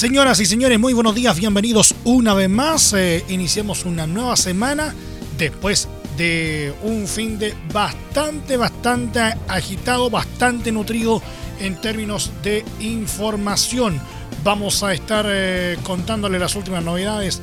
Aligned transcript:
Señoras 0.00 0.40
y 0.40 0.46
señores, 0.46 0.78
muy 0.78 0.94
buenos 0.94 1.14
días, 1.14 1.38
bienvenidos 1.38 1.94
una 2.04 2.32
vez 2.32 2.48
más. 2.48 2.94
Eh, 2.94 3.22
iniciamos 3.28 3.84
una 3.84 4.06
nueva 4.06 4.34
semana 4.34 4.94
después 5.36 5.90
de 6.16 6.72
un 6.82 7.06
fin 7.06 7.38
de 7.38 7.54
bastante, 7.70 8.56
bastante 8.56 9.20
agitado, 9.46 10.08
bastante 10.08 10.72
nutrido 10.72 11.20
en 11.58 11.78
términos 11.82 12.32
de 12.42 12.64
información. 12.80 14.00
Vamos 14.42 14.82
a 14.82 14.94
estar 14.94 15.26
eh, 15.28 15.76
contándole 15.82 16.38
las 16.38 16.56
últimas 16.56 16.82
novedades 16.82 17.42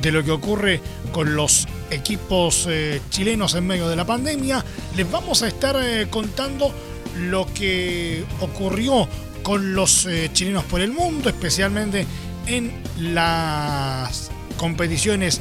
de 0.00 0.12
lo 0.12 0.22
que 0.22 0.30
ocurre 0.30 0.80
con 1.10 1.34
los 1.34 1.66
equipos 1.90 2.68
eh, 2.70 3.02
chilenos 3.10 3.56
en 3.56 3.66
medio 3.66 3.88
de 3.88 3.96
la 3.96 4.06
pandemia. 4.06 4.64
Les 4.96 5.10
vamos 5.10 5.42
a 5.42 5.48
estar 5.48 5.76
contando 6.10 6.72
lo 7.16 7.52
que 7.52 8.24
ocurrió 8.40 9.08
con 9.48 9.72
los 9.72 10.04
eh, 10.04 10.28
chilenos 10.30 10.62
por 10.64 10.82
el 10.82 10.92
mundo, 10.92 11.30
especialmente 11.30 12.06
en 12.46 12.70
las 12.98 14.30
competiciones 14.58 15.40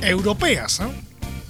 europeas. 0.00 0.80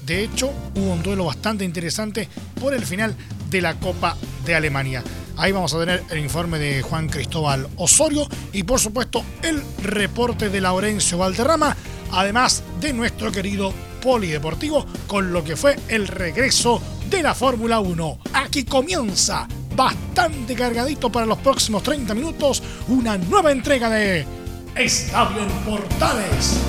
De 0.06 0.24
hecho, 0.24 0.50
hubo 0.76 0.94
un 0.94 1.02
duelo 1.02 1.26
bastante 1.26 1.62
interesante 1.62 2.26
por 2.58 2.72
el 2.72 2.86
final 2.86 3.14
de 3.50 3.60
la 3.60 3.74
Copa 3.74 4.16
de 4.46 4.54
Alemania. 4.54 5.04
Ahí 5.36 5.52
vamos 5.52 5.74
a 5.74 5.80
tener 5.80 6.02
el 6.08 6.20
informe 6.20 6.58
de 6.58 6.80
Juan 6.80 7.06
Cristóbal 7.06 7.68
Osorio 7.76 8.26
y 8.54 8.62
por 8.62 8.80
supuesto 8.80 9.22
el 9.42 9.62
reporte 9.82 10.48
de 10.48 10.62
Laurencio 10.62 11.18
Valderrama, 11.18 11.76
además 12.12 12.62
de 12.80 12.94
nuestro 12.94 13.30
querido 13.30 13.74
polideportivo 14.00 14.86
con 15.06 15.34
lo 15.34 15.44
que 15.44 15.54
fue 15.54 15.76
el 15.88 16.08
regreso 16.08 16.80
de 17.10 17.22
la 17.22 17.34
Fórmula 17.34 17.80
1. 17.80 18.20
Aquí 18.32 18.64
comienza 18.64 19.46
bastante 19.80 20.54
cargadito 20.54 21.10
para 21.10 21.24
los 21.24 21.38
próximos 21.38 21.82
30 21.82 22.12
minutos, 22.14 22.62
una 22.88 23.16
nueva 23.16 23.50
entrega 23.50 23.88
de 23.88 24.26
Estadio 24.74 25.40
en 25.40 25.48
Portales. 25.64 26.60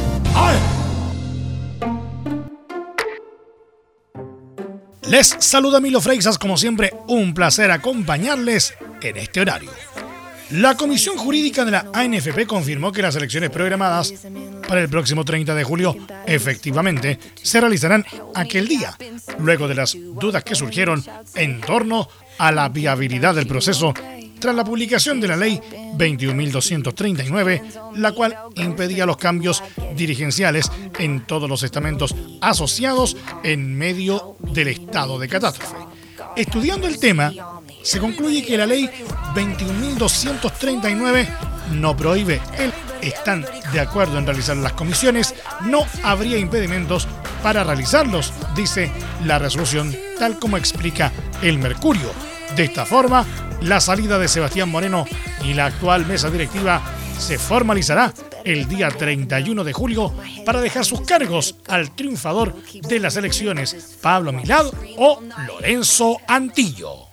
Les 5.10 5.28
saluda 5.40 5.82
Milo 5.82 6.00
Freixas, 6.00 6.38
como 6.38 6.56
siempre, 6.56 6.94
un 7.10 7.34
placer 7.34 7.70
acompañarles 7.70 8.76
en 9.02 9.18
este 9.18 9.42
horario. 9.42 9.72
La 10.52 10.76
Comisión 10.76 11.18
Jurídica 11.18 11.64
de 11.64 11.72
la 11.72 11.88
ANFP 11.94 12.46
confirmó 12.46 12.92
que 12.92 13.02
las 13.02 13.16
elecciones 13.16 13.50
programadas 13.50 14.14
para 14.68 14.82
el 14.82 14.90
próximo 14.90 15.24
30 15.24 15.56
de 15.56 15.64
julio 15.64 15.96
efectivamente 16.26 17.18
se 17.42 17.62
realizarán 17.62 18.06
aquel 18.36 18.68
día, 18.68 18.98
luego 19.40 19.70
de 19.70 19.76
las 19.76 19.98
dudas 19.98 20.44
que 20.44 20.56
surgieron 20.56 21.04
en 21.36 21.62
torno 21.62 22.02
a 22.02 22.21
la 22.40 22.70
viabilidad 22.70 23.36
del 23.36 23.48
proceso 23.48 23.94
tras 24.40 24.56
la 24.56 24.66
publicación 24.66 25.22
de 25.22 25.28
la 25.28 25.38
ley 25.38 25.62
21.239, 25.98 27.94
la 27.96 28.12
cual 28.12 28.36
impedía 28.56 29.06
los 29.06 29.18
cambios 29.18 29.64
dirigenciales 29.96 30.72
en 30.98 31.26
todos 31.28 31.48
los 31.48 31.64
estamentos 31.64 32.16
asociados 32.42 33.16
en 33.44 33.78
medio 33.78 34.36
del 34.40 34.70
estado 34.70 35.20
de 35.20 35.30
catástrofe. 35.30 35.76
Estudiando 36.36 36.88
el 36.88 37.00
tema, 37.00 37.61
se 37.84 38.00
concluye 38.00 38.44
que 38.44 38.58
la 38.58 38.66
ley 38.66 38.90
21.239 39.34 41.28
no 41.72 41.96
prohíbe 41.96 42.42
el 42.58 42.74
están 43.02 43.46
de 43.74 43.80
acuerdo 43.80 44.18
en 44.18 44.26
realizar 44.26 44.58
las 44.58 44.74
comisiones, 44.74 45.36
no 45.62 45.86
habría 46.04 46.38
impedimentos 46.38 47.08
para 47.44 47.64
realizarlos, 47.64 48.32
dice 48.56 48.92
la 49.26 49.40
resolución, 49.40 49.96
tal 50.20 50.40
como 50.40 50.58
explica 50.58 51.12
el 51.42 51.58
Mercurio. 51.58 52.12
De 52.56 52.64
esta 52.64 52.86
forma, 52.86 53.26
la 53.62 53.80
salida 53.80 54.20
de 54.20 54.28
Sebastián 54.28 54.70
Moreno 54.70 55.06
y 55.44 55.54
la 55.54 55.68
actual 55.68 56.06
mesa 56.06 56.30
directiva 56.30 56.82
se 57.18 57.38
formalizará 57.38 58.14
el 58.44 58.68
día 58.68 58.90
31 58.90 59.64
de 59.64 59.74
julio 59.74 60.14
para 60.46 60.62
dejar 60.62 60.86
sus 60.86 61.02
cargos 61.02 61.56
al 61.68 61.96
triunfador 61.96 62.56
de 62.74 63.00
las 63.00 63.16
elecciones, 63.16 63.98
Pablo 64.02 64.32
Milad 64.32 64.66
o 64.98 65.22
Lorenzo 65.48 66.18
Antillo. 66.28 67.11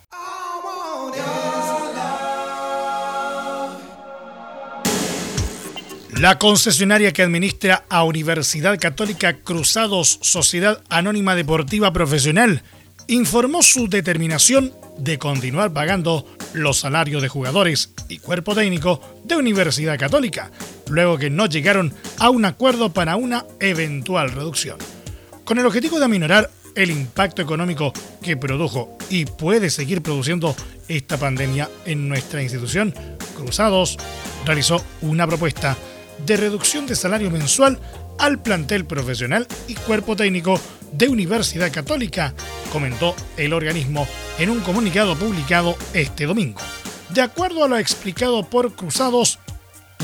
La 6.19 6.37
concesionaria 6.37 7.13
que 7.13 7.23
administra 7.23 7.85
a 7.89 8.03
Universidad 8.03 8.77
Católica 8.81 9.35
Cruzados 9.35 10.19
Sociedad 10.21 10.83
Anónima 10.89 11.37
Deportiva 11.37 11.93
Profesional 11.93 12.65
informó 13.07 13.63
su 13.63 13.89
determinación 13.89 14.73
de 14.99 15.17
continuar 15.17 15.73
pagando 15.73 16.27
los 16.55 16.81
salarios 16.81 17.23
de 17.23 17.29
jugadores 17.29 17.95
y 18.09 18.19
cuerpo 18.19 18.57
técnico 18.57 19.01
de 19.23 19.37
Universidad 19.37 19.97
Católica, 19.97 20.51
luego 20.89 21.19
que 21.19 21.31
no 21.31 21.47
llegaron 21.47 21.95
a 22.19 22.31
un 22.31 22.45
acuerdo 22.47 22.93
para 22.93 23.15
una 23.15 23.47
eventual 23.61 24.33
reducción. 24.33 24.79
Con 25.45 25.61
el 25.61 25.67
objetivo 25.67 26.01
de 26.01 26.07
aminorar 26.07 26.51
el 26.75 26.91
impacto 26.91 27.43
económico 27.43 27.93
que 28.23 28.37
produjo 28.37 28.99
y 29.09 29.25
puede 29.25 29.71
seguir 29.71 30.03
produciendo 30.03 30.57
esta 30.89 31.17
pandemia 31.17 31.71
en 31.87 32.09
nuestra 32.09 32.43
institución, 32.43 32.93
Cruzados 33.37 33.97
realizó 34.45 34.85
una 35.01 35.25
propuesta 35.25 35.77
de 36.27 36.37
reducción 36.37 36.87
de 36.87 36.97
salario 36.97 37.31
mensual 37.31 37.79
al 38.19 38.41
plantel 38.41 38.85
profesional 38.85 39.47
y 39.67 39.75
cuerpo 39.75 40.17
técnico 40.17 40.61
de 40.93 41.09
Universidad 41.09 41.73
Católica, 41.73 42.35
comentó 42.73 43.15
el 43.37 43.53
organismo 43.53 44.07
en 44.39 44.51
un 44.51 44.61
comunicado 44.61 45.17
publicado 45.17 45.77
este 45.95 46.27
domingo. 46.27 46.61
De 47.11 47.23
acuerdo 47.23 47.65
a 47.65 47.69
lo 47.69 47.79
explicado 47.79 48.49
por 48.49 48.75
Cruzados, 48.75 49.39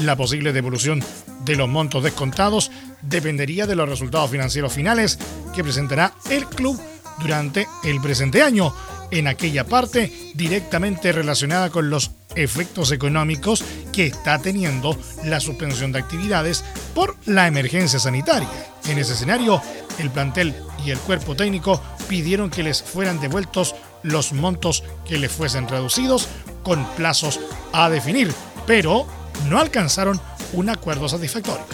la 0.03 0.17
posible 0.17 0.53
devolución 0.53 1.03
de 1.45 1.57
los 1.57 1.69
montos 1.69 2.03
descontados 2.03 2.71
dependería 3.03 3.67
de 3.67 3.77
los 3.77 3.89
resultados 3.89 4.31
financieros 4.31 4.73
finales 4.73 5.19
que 5.55 5.63
presentará 5.63 6.15
el 6.31 6.47
club 6.47 6.81
durante 7.21 7.67
el 7.85 8.01
presente 8.01 8.43
año, 8.43 8.75
en 9.11 9.27
aquella 9.29 9.65
parte 9.65 10.13
directamente 10.35 11.13
relacionada 11.13 11.71
con 11.71 11.91
los 11.91 12.13
efectos 12.37 12.93
económicos 12.93 13.65
que 13.93 14.07
está 14.07 14.39
teniendo 14.39 14.99
la 15.25 15.41
suspensión 15.41 15.93
de 15.93 16.01
actividades 16.01 16.65
por 16.95 17.17
la 17.27 17.47
emergencia 17.47 17.99
sanitaria. 17.99 18.49
En 18.89 18.99
ese 18.99 19.15
escenario, 19.15 19.61
el 19.99 20.11
plantel 20.11 20.55
y 20.85 20.91
el 20.91 20.99
cuerpo 20.99 21.37
técnico 21.37 21.81
pidieron 22.09 22.51
que 22.51 22.63
les 22.63 22.83
fueran 22.83 23.21
devueltos 23.21 23.75
los 24.03 24.33
montos 24.33 24.85
que 25.07 25.19
les 25.19 25.33
fuesen 25.33 25.69
reducidos 25.69 26.29
con 26.63 26.85
plazos 26.95 27.41
a 27.73 27.89
definir, 27.89 28.33
pero 28.67 29.07
no 29.49 29.59
alcanzaron 29.59 30.21
un 30.53 30.69
acuerdo 30.71 31.09
satisfactorio. 31.09 31.65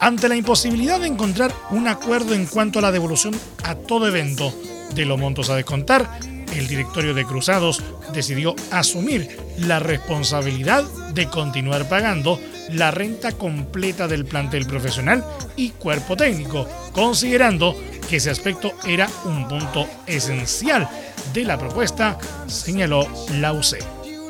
Ante 0.00 0.28
la 0.28 0.36
imposibilidad 0.36 1.00
de 1.00 1.06
encontrar 1.06 1.54
un 1.70 1.86
acuerdo 1.86 2.34
en 2.34 2.46
cuanto 2.46 2.78
a 2.78 2.82
la 2.82 2.92
devolución 2.92 3.38
a 3.62 3.76
todo 3.76 4.08
evento 4.08 4.52
de 4.94 5.06
los 5.06 5.18
montos 5.18 5.48
a 5.48 5.54
descontar, 5.56 6.18
el 6.56 6.68
directorio 6.68 7.14
de 7.14 7.24
Cruzados 7.24 7.82
decidió 8.12 8.54
asumir 8.70 9.36
la 9.58 9.78
responsabilidad 9.78 10.84
de 11.12 11.26
continuar 11.26 11.88
pagando 11.88 12.38
la 12.70 12.90
renta 12.90 13.32
completa 13.32 14.08
del 14.08 14.24
plantel 14.24 14.66
profesional 14.66 15.24
y 15.56 15.70
cuerpo 15.70 16.16
técnico, 16.16 16.66
considerando 16.92 17.76
que 18.08 18.16
ese 18.16 18.30
aspecto 18.30 18.72
era 18.84 19.08
un 19.24 19.48
punto 19.48 19.86
esencial 20.06 20.88
de 21.32 21.44
la 21.44 21.58
propuesta, 21.58 22.18
señaló 22.46 23.06
la 23.34 23.52
UC. 23.52 23.78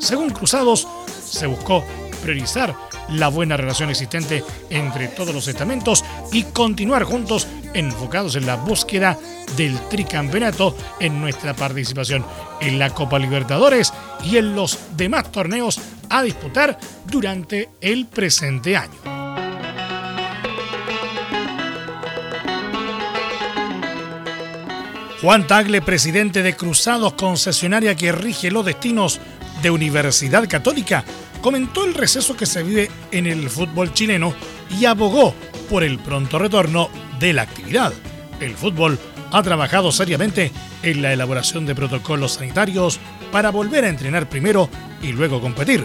Según 0.00 0.30
Cruzados, 0.30 0.86
se 1.24 1.46
buscó 1.46 1.84
priorizar 2.22 2.74
la 3.10 3.28
buena 3.28 3.56
relación 3.56 3.90
existente 3.90 4.44
entre 4.70 5.08
todos 5.08 5.34
los 5.34 5.48
estamentos 5.48 6.04
y 6.32 6.44
continuar 6.44 7.04
juntos 7.04 7.46
enfocados 7.74 8.36
en 8.36 8.46
la 8.46 8.56
búsqueda 8.56 9.19
del 9.56 9.78
tricampeonato 9.88 10.76
en 11.00 11.20
nuestra 11.20 11.54
participación 11.54 12.24
en 12.60 12.78
la 12.78 12.90
Copa 12.90 13.19
Libertadores 13.19 13.92
y 14.24 14.36
en 14.36 14.54
los 14.54 14.78
demás 14.96 15.30
torneos 15.32 15.80
a 16.08 16.22
disputar 16.22 16.78
durante 17.06 17.70
el 17.80 18.06
presente 18.06 18.76
año. 18.76 19.22
Juan 25.22 25.46
Tagle, 25.46 25.80
presidente 25.82 26.42
de 26.42 26.56
Cruzados, 26.56 27.12
concesionaria 27.12 27.94
que 27.94 28.10
rige 28.10 28.50
los 28.50 28.66
destinos 28.66 29.20
de 29.62 29.70
Universidad 29.70 30.48
Católica, 30.48 31.04
comentó 31.40 31.84
el 31.84 31.94
receso 31.94 32.36
que 32.36 32.44
se 32.44 32.64
vive 32.64 32.90
en 33.12 33.28
el 33.28 33.48
fútbol 33.48 33.94
chileno 33.94 34.34
y 34.80 34.84
abogó 34.84 35.32
por 35.70 35.84
el 35.84 36.00
pronto 36.00 36.40
retorno 36.40 36.90
de 37.22 37.32
la 37.32 37.42
actividad. 37.42 37.92
El 38.40 38.54
fútbol 38.56 38.98
ha 39.30 39.42
trabajado 39.42 39.92
seriamente 39.92 40.50
en 40.82 41.00
la 41.00 41.12
elaboración 41.12 41.64
de 41.64 41.74
protocolos 41.74 42.32
sanitarios 42.32 42.98
para 43.30 43.50
volver 43.50 43.84
a 43.84 43.88
entrenar 43.88 44.28
primero 44.28 44.69
y 45.00 45.12
luego 45.12 45.40
competir. 45.40 45.84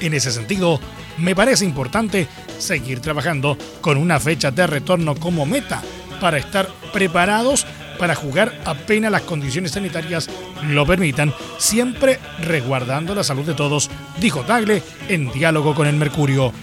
En 0.00 0.14
ese 0.14 0.32
sentido, 0.32 0.80
me 1.18 1.36
parece 1.36 1.66
importante 1.66 2.26
seguir 2.58 3.00
trabajando 3.00 3.58
con 3.82 3.98
una 3.98 4.18
fecha 4.18 4.50
de 4.50 4.66
retorno 4.66 5.14
como 5.14 5.44
meta 5.44 5.82
para 6.18 6.38
estar 6.38 6.66
preparados 6.94 7.66
para 7.98 8.14
jugar 8.14 8.58
apenas 8.64 9.12
las 9.12 9.22
condiciones 9.22 9.72
sanitarias 9.72 10.30
lo 10.62 10.86
permitan, 10.86 11.34
siempre 11.58 12.18
resguardando 12.38 13.14
la 13.14 13.22
salud 13.22 13.44
de 13.44 13.52
todos, 13.52 13.90
dijo 14.18 14.40
Tagle 14.40 14.82
en 15.10 15.30
diálogo 15.30 15.74
con 15.74 15.86
el 15.86 15.96
Mercurio. 15.96 16.54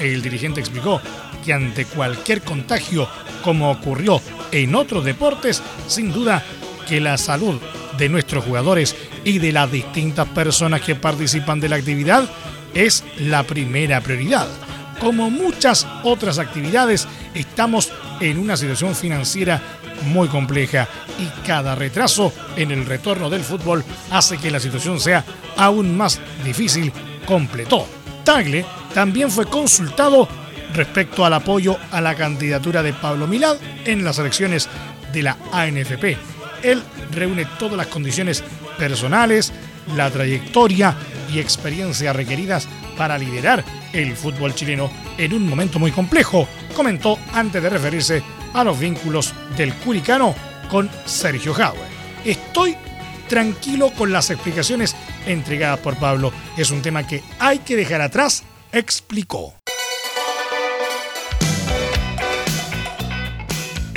El 0.00 0.22
dirigente 0.22 0.60
explicó 0.60 1.02
que 1.46 1.52
ante 1.52 1.84
cualquier 1.84 2.42
contagio, 2.42 3.08
como 3.42 3.70
ocurrió 3.70 4.20
en 4.50 4.74
otros 4.74 5.04
deportes, 5.04 5.62
sin 5.86 6.12
duda 6.12 6.42
que 6.88 7.00
la 7.00 7.16
salud 7.16 7.60
de 7.96 8.08
nuestros 8.08 8.44
jugadores 8.44 8.96
y 9.24 9.38
de 9.38 9.52
las 9.52 9.70
distintas 9.70 10.28
personas 10.28 10.80
que 10.82 10.96
participan 10.96 11.60
de 11.60 11.68
la 11.68 11.76
actividad 11.76 12.28
es 12.74 13.04
la 13.18 13.44
primera 13.44 14.00
prioridad. 14.00 14.48
Como 15.00 15.30
muchas 15.30 15.86
otras 16.02 16.38
actividades, 16.38 17.06
estamos 17.34 17.92
en 18.20 18.38
una 18.38 18.56
situación 18.56 18.94
financiera 18.94 19.62
muy 20.06 20.26
compleja 20.28 20.88
y 21.18 21.46
cada 21.46 21.74
retraso 21.76 22.32
en 22.56 22.72
el 22.72 22.84
retorno 22.86 23.30
del 23.30 23.44
fútbol 23.44 23.84
hace 24.10 24.36
que 24.38 24.50
la 24.50 24.60
situación 24.60 24.98
sea 24.98 25.24
aún 25.56 25.96
más 25.96 26.20
difícil, 26.44 26.92
completó. 27.24 27.86
Tagle 28.24 28.64
también 28.92 29.30
fue 29.30 29.46
consultado 29.46 30.28
respecto 30.74 31.24
al 31.24 31.34
apoyo 31.34 31.76
a 31.90 32.00
la 32.00 32.14
candidatura 32.14 32.82
de 32.82 32.92
Pablo 32.92 33.26
Milad 33.26 33.56
en 33.84 34.04
las 34.04 34.18
elecciones 34.18 34.68
de 35.12 35.22
la 35.22 35.36
ANFP. 35.52 36.16
Él 36.62 36.82
reúne 37.12 37.46
todas 37.58 37.76
las 37.76 37.86
condiciones 37.86 38.42
personales, 38.78 39.52
la 39.94 40.10
trayectoria 40.10 40.94
y 41.32 41.38
experiencia 41.38 42.12
requeridas 42.12 42.68
para 42.96 43.18
liderar 43.18 43.64
el 43.92 44.16
fútbol 44.16 44.54
chileno 44.54 44.90
en 45.16 45.32
un 45.32 45.48
momento 45.48 45.78
muy 45.78 45.92
complejo, 45.92 46.48
comentó 46.74 47.18
antes 47.32 47.62
de 47.62 47.70
referirse 47.70 48.22
a 48.52 48.64
los 48.64 48.78
vínculos 48.78 49.32
del 49.56 49.74
Curicano 49.74 50.34
con 50.68 50.90
Sergio 51.04 51.54
Jauer. 51.54 51.80
Estoy 52.24 52.76
tranquilo 53.28 53.90
con 53.90 54.12
las 54.12 54.30
explicaciones 54.30 54.94
entregadas 55.26 55.80
por 55.80 55.96
Pablo. 55.96 56.32
Es 56.56 56.70
un 56.70 56.82
tema 56.82 57.06
que 57.06 57.22
hay 57.38 57.58
que 57.60 57.76
dejar 57.76 58.00
atrás, 58.00 58.44
explicó. 58.72 59.54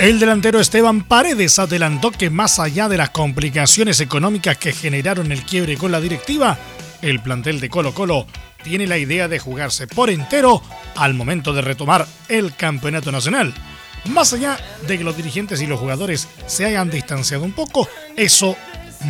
El 0.00 0.18
delantero 0.18 0.60
Esteban 0.60 1.02
Paredes 1.02 1.58
adelantó 1.58 2.10
que 2.10 2.30
más 2.30 2.58
allá 2.58 2.88
de 2.88 2.96
las 2.96 3.10
complicaciones 3.10 4.00
económicas 4.00 4.56
que 4.56 4.72
generaron 4.72 5.30
el 5.30 5.44
quiebre 5.44 5.76
con 5.76 5.92
la 5.92 6.00
directiva, 6.00 6.56
el 7.02 7.20
plantel 7.20 7.60
de 7.60 7.68
Colo 7.68 7.92
Colo 7.92 8.26
tiene 8.64 8.86
la 8.86 8.96
idea 8.96 9.28
de 9.28 9.38
jugarse 9.38 9.86
por 9.86 10.08
entero 10.08 10.62
al 10.96 11.12
momento 11.12 11.52
de 11.52 11.60
retomar 11.60 12.06
el 12.30 12.54
campeonato 12.56 13.12
nacional. 13.12 13.52
Más 14.06 14.32
allá 14.32 14.58
de 14.88 14.96
que 14.96 15.04
los 15.04 15.18
dirigentes 15.18 15.60
y 15.60 15.66
los 15.66 15.78
jugadores 15.78 16.28
se 16.46 16.64
hayan 16.64 16.88
distanciado 16.88 17.44
un 17.44 17.52
poco, 17.52 17.86
eso 18.16 18.56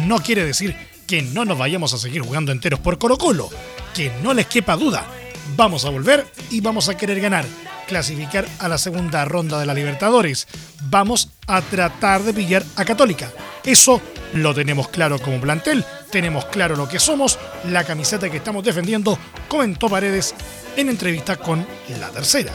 no 0.08 0.18
quiere 0.18 0.44
decir 0.44 0.74
que 1.06 1.22
no 1.22 1.44
nos 1.44 1.56
vayamos 1.56 1.94
a 1.94 1.98
seguir 1.98 2.22
jugando 2.22 2.50
enteros 2.50 2.80
por 2.80 2.98
Colo 2.98 3.16
Colo. 3.16 3.48
Que 3.94 4.10
no 4.24 4.34
les 4.34 4.46
quepa 4.46 4.74
duda. 4.74 5.06
Vamos 5.54 5.84
a 5.84 5.90
volver 5.90 6.26
y 6.50 6.60
vamos 6.60 6.88
a 6.88 6.96
querer 6.96 7.20
ganar 7.20 7.44
clasificar 7.90 8.46
a 8.60 8.68
la 8.68 8.78
segunda 8.78 9.24
ronda 9.24 9.58
de 9.58 9.66
la 9.66 9.74
Libertadores. 9.74 10.46
Vamos 10.82 11.30
a 11.48 11.60
tratar 11.60 12.22
de 12.22 12.32
pillar 12.32 12.64
a 12.76 12.84
Católica. 12.84 13.32
Eso 13.64 14.00
lo 14.32 14.54
tenemos 14.54 14.86
claro 14.88 15.18
como 15.18 15.40
plantel, 15.40 15.84
tenemos 16.12 16.44
claro 16.46 16.76
lo 16.76 16.88
que 16.88 17.00
somos, 17.00 17.36
la 17.64 17.82
camiseta 17.82 18.30
que 18.30 18.36
estamos 18.36 18.62
defendiendo, 18.62 19.18
comentó 19.48 19.88
Paredes 19.88 20.36
en 20.76 20.88
entrevista 20.88 21.36
con 21.36 21.66
La 21.98 22.10
Tercera. 22.10 22.52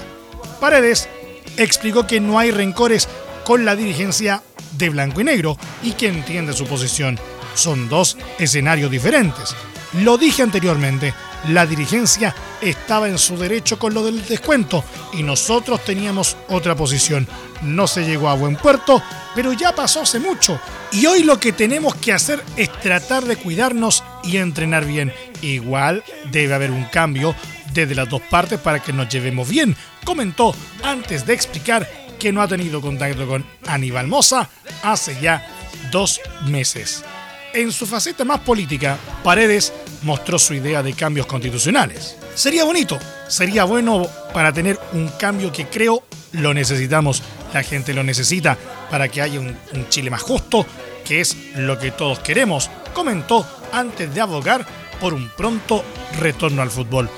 Paredes 0.61 1.09
explicó 1.57 2.07
que 2.07 2.21
no 2.21 2.39
hay 2.39 2.51
rencores 2.51 3.09
con 3.43 3.65
la 3.65 3.75
dirigencia 3.75 4.41
de 4.77 4.87
blanco 4.87 5.19
y 5.19 5.25
negro 5.25 5.57
y 5.83 5.91
que 5.91 6.07
entiende 6.07 6.53
su 6.53 6.65
posición. 6.65 7.19
Son 7.55 7.89
dos 7.89 8.17
escenarios 8.39 8.89
diferentes. 8.89 9.53
Lo 10.01 10.17
dije 10.17 10.43
anteriormente, 10.43 11.13
la 11.49 11.65
dirigencia 11.65 12.35
estaba 12.61 13.07
en 13.07 13.17
su 13.17 13.37
derecho 13.37 13.77
con 13.77 13.93
lo 13.93 14.03
del 14.03 14.25
descuento 14.25 14.83
y 15.13 15.23
nosotros 15.23 15.83
teníamos 15.83 16.37
otra 16.49 16.75
posición. 16.75 17.27
No 17.61 17.87
se 17.87 18.05
llegó 18.05 18.29
a 18.29 18.35
buen 18.35 18.55
puerto, 18.55 19.01
pero 19.33 19.53
ya 19.53 19.73
pasó 19.73 20.01
hace 20.01 20.19
mucho. 20.19 20.59
Y 20.91 21.05
hoy 21.05 21.23
lo 21.23 21.39
que 21.39 21.51
tenemos 21.53 21.95
que 21.95 22.13
hacer 22.13 22.43
es 22.57 22.71
tratar 22.79 23.25
de 23.25 23.37
cuidarnos 23.37 24.03
y 24.23 24.37
entrenar 24.37 24.85
bien. 24.85 25.13
Igual 25.41 26.03
debe 26.31 26.53
haber 26.53 26.71
un 26.71 26.85
cambio 26.85 27.35
desde 27.73 27.95
las 27.95 28.09
dos 28.09 28.21
partes 28.21 28.59
para 28.59 28.81
que 28.81 28.93
nos 28.93 29.09
llevemos 29.09 29.47
bien, 29.47 29.75
comentó 30.03 30.55
antes 30.81 31.25
de 31.25 31.33
explicar 31.33 31.87
que 32.17 32.31
no 32.31 32.41
ha 32.41 32.47
tenido 32.47 32.81
contacto 32.81 33.27
con 33.27 33.45
Aníbal 33.67 34.07
Mosa 34.07 34.49
hace 34.81 35.19
ya 35.21 35.45
dos 35.91 36.21
meses. 36.45 37.03
En 37.55 37.71
su 37.71 37.87
faceta 37.87 38.25
más 38.25 38.41
política, 38.41 38.97
Paredes 39.23 39.71
mostró 40.01 40.37
su 40.37 40.53
idea 40.53 40.83
de 40.83 40.91
cambios 40.91 41.25
constitucionales. 41.25 42.17
Sería 42.35 42.65
bonito, 42.65 42.99
sería 43.29 43.63
bueno 43.63 44.05
para 44.33 44.51
tener 44.51 44.77
un 44.91 45.07
cambio 45.07 45.53
que 45.53 45.67
creo 45.67 46.03
lo 46.33 46.53
necesitamos, 46.53 47.23
la 47.53 47.63
gente 47.63 47.93
lo 47.93 48.03
necesita 48.03 48.57
para 48.91 49.07
que 49.07 49.21
haya 49.21 49.39
un, 49.39 49.55
Chile 49.87 50.09
más 50.09 50.21
justo, 50.21 50.65
que 51.05 51.21
es 51.21 51.37
lo 51.55 51.79
que 51.79 51.91
todos 51.91 52.19
queremos, 52.19 52.69
comentó 52.93 53.47
antes 53.71 54.13
de 54.13 54.19
abogar 54.19 54.65
por 54.99 55.13
un 55.13 55.29
pronto 55.29 55.81
retorno 56.19 56.61
al 56.61 56.71
fútbol. 56.71 57.09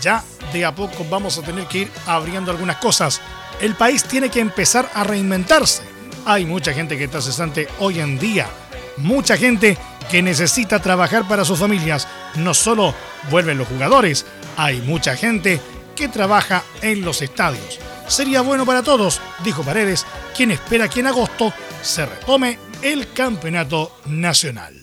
Ya 0.00 0.24
de 0.54 0.64
a 0.64 0.74
poco 0.74 1.04
vamos 1.10 1.36
a 1.36 1.42
tener 1.42 1.66
que 1.66 1.80
ir 1.80 1.90
abriendo 2.06 2.50
algunas 2.50 2.78
cosas. 2.78 3.20
El 3.60 3.74
país 3.74 4.04
tiene 4.04 4.30
que 4.30 4.40
empezar 4.40 4.90
a 4.94 5.04
reinventarse. 5.04 5.82
Hay 6.24 6.46
mucha 6.46 6.72
gente 6.72 6.96
que 6.96 7.04
está 7.04 7.20
cesante 7.20 7.68
hoy 7.78 8.00
en 8.00 8.18
día 8.18 8.48
mucha 8.96 9.36
gente 9.36 9.76
que 10.10 10.22
necesita 10.22 10.80
trabajar 10.80 11.26
para 11.28 11.44
sus 11.44 11.58
familias. 11.58 12.08
No 12.36 12.54
solo 12.54 12.94
vuelven 13.30 13.58
los 13.58 13.68
jugadores, 13.68 14.26
hay 14.56 14.80
mucha 14.82 15.16
gente 15.16 15.60
que 15.96 16.08
trabaja 16.08 16.62
en 16.80 17.02
los 17.02 17.22
estadios. 17.22 17.78
Sería 18.08 18.40
bueno 18.42 18.66
para 18.66 18.82
todos, 18.82 19.20
dijo 19.44 19.62
Paredes, 19.62 20.06
quien 20.36 20.50
espera 20.50 20.88
que 20.88 21.00
en 21.00 21.06
agosto 21.06 21.52
se 21.82 22.04
retome 22.04 22.58
el 22.82 23.12
campeonato 23.12 23.96
nacional. 24.06 24.82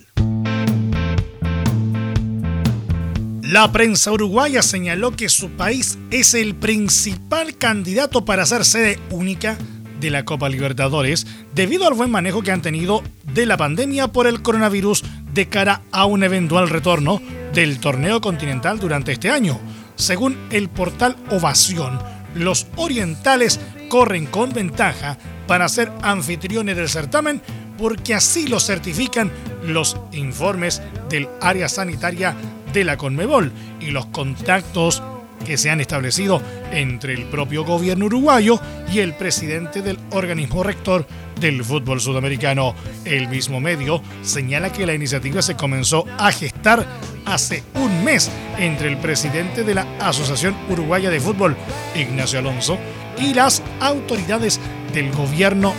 La 3.41 3.71
prensa 3.71 4.11
uruguaya 4.11 4.61
señaló 4.61 5.15
que 5.15 5.27
su 5.27 5.49
país 5.49 5.97
es 6.11 6.35
el 6.35 6.53
principal 6.55 7.57
candidato 7.57 8.23
para 8.23 8.45
ser 8.45 8.63
sede 8.63 8.99
única 9.09 9.57
de 9.99 10.09
la 10.09 10.25
Copa 10.25 10.49
Libertadores 10.49 11.27
debido 11.53 11.87
al 11.87 11.93
buen 11.93 12.11
manejo 12.11 12.41
que 12.41 12.51
han 12.51 12.61
tenido 12.61 13.03
de 13.33 13.45
la 13.45 13.57
pandemia 13.57 14.09
por 14.09 14.27
el 14.27 14.41
coronavirus 14.41 15.03
de 15.33 15.47
cara 15.47 15.81
a 15.91 16.05
un 16.05 16.23
eventual 16.23 16.69
retorno 16.69 17.21
del 17.53 17.79
torneo 17.79 18.21
continental 18.21 18.79
durante 18.79 19.11
este 19.11 19.29
año. 19.29 19.59
Según 19.95 20.37
el 20.51 20.69
portal 20.69 21.15
Ovación, 21.29 21.99
los 22.35 22.67
orientales 22.75 23.59
corren 23.89 24.25
con 24.25 24.53
ventaja 24.53 25.17
para 25.47 25.67
ser 25.67 25.91
anfitriones 26.01 26.77
del 26.77 26.89
certamen 26.89 27.41
porque 27.77 28.13
así 28.13 28.47
lo 28.47 28.59
certifican 28.59 29.31
los 29.63 29.97
informes 30.11 30.81
del 31.09 31.27
área 31.41 31.69
sanitaria 31.69 32.35
de 32.73 32.83
la 32.83 32.97
Conmebol 32.97 33.51
y 33.79 33.91
los 33.91 34.05
contactos 34.07 35.01
que 35.45 35.57
se 35.57 35.69
han 35.69 35.81
establecido 35.81 36.41
entre 36.71 37.13
el 37.13 37.25
propio 37.25 37.63
gobierno 37.63 38.05
uruguayo 38.05 38.59
y 38.91 38.99
el 38.99 39.13
presidente 39.13 39.81
del 39.81 39.99
organismo 40.11 40.63
rector 40.63 41.05
del 41.39 41.63
fútbol 41.63 42.01
sudamericano. 42.01 42.75
El 43.05 43.27
mismo 43.29 43.59
medio 43.59 44.01
señala 44.21 44.71
que 44.71 44.85
la 44.85 44.93
iniciativa 44.93 45.41
se 45.41 45.55
comenzó 45.55 46.05
a 46.17 46.31
gestar 46.31 46.85
hace 47.25 47.63
un 47.75 48.03
mes 48.03 48.29
entre 48.57 48.89
el 48.89 48.97
presidente 48.97 49.63
de 49.63 49.75
la 49.75 49.87
Asociación 49.99 50.55
Uruguaya 50.69 51.09
de 51.09 51.19
Fútbol, 51.19 51.55
Ignacio 51.95 52.39
Alonso, 52.39 52.77
y 53.17 53.33
las 53.33 53.61
autoridades 53.79 54.59
del 54.93 55.11
gobierno 55.11 55.73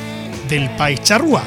del 0.49 0.71
país 0.71 1.03
charrúa, 1.03 1.43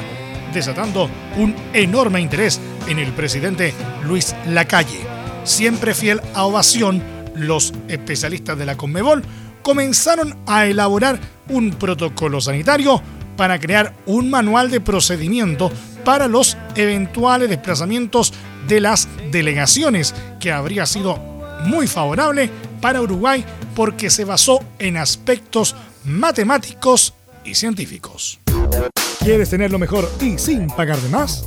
desatando 0.52 1.08
un 1.36 1.54
enorme 1.72 2.20
interés 2.20 2.60
en 2.88 2.98
el 2.98 3.12
presidente 3.12 3.72
Luis 4.04 4.34
Lacalle. 4.46 5.00
Siempre 5.44 5.94
fiel 5.94 6.20
a 6.34 6.44
ovación, 6.44 7.02
los 7.34 7.72
especialistas 7.88 8.58
de 8.58 8.66
la 8.66 8.76
Conmebol 8.76 9.22
comenzaron 9.62 10.36
a 10.46 10.66
elaborar 10.66 11.18
un 11.48 11.70
protocolo 11.70 12.40
sanitario 12.40 13.02
para 13.36 13.58
crear 13.58 13.94
un 14.06 14.30
manual 14.30 14.70
de 14.70 14.80
procedimiento 14.80 15.70
para 16.04 16.28
los 16.28 16.56
eventuales 16.76 17.48
desplazamientos 17.48 18.32
de 18.68 18.80
las 18.80 19.08
delegaciones, 19.30 20.14
que 20.38 20.52
habría 20.52 20.86
sido 20.86 21.16
muy 21.64 21.86
favorable 21.86 22.50
para 22.80 23.00
Uruguay 23.00 23.44
porque 23.74 24.10
se 24.10 24.24
basó 24.24 24.62
en 24.78 24.96
aspectos 24.96 25.74
matemáticos 26.04 27.14
y 27.44 27.54
científicos. 27.54 28.38
¿Quieres 29.20 29.50
tener 29.50 29.72
lo 29.72 29.78
mejor 29.78 30.10
y 30.20 30.38
sin 30.38 30.68
pagar 30.68 30.98
de 30.98 31.08
más? 31.08 31.46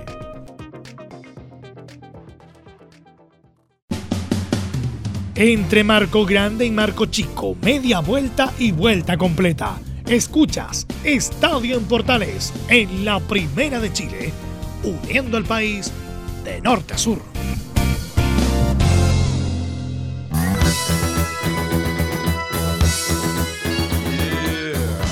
Entre 5.43 5.83
Marco 5.83 6.23
Grande 6.23 6.67
y 6.67 6.69
Marco 6.69 7.07
Chico, 7.07 7.57
media 7.63 7.99
vuelta 7.99 8.53
y 8.59 8.71
vuelta 8.71 9.17
completa. 9.17 9.75
Escuchas 10.05 10.85
Estadio 11.03 11.77
en 11.77 11.85
Portales 11.85 12.53
en 12.67 13.03
la 13.03 13.19
Primera 13.19 13.79
de 13.79 13.91
Chile, 13.91 14.31
uniendo 14.83 15.37
al 15.37 15.45
país 15.45 15.91
de 16.43 16.61
norte 16.61 16.93
a 16.93 16.97
sur. 16.99 17.23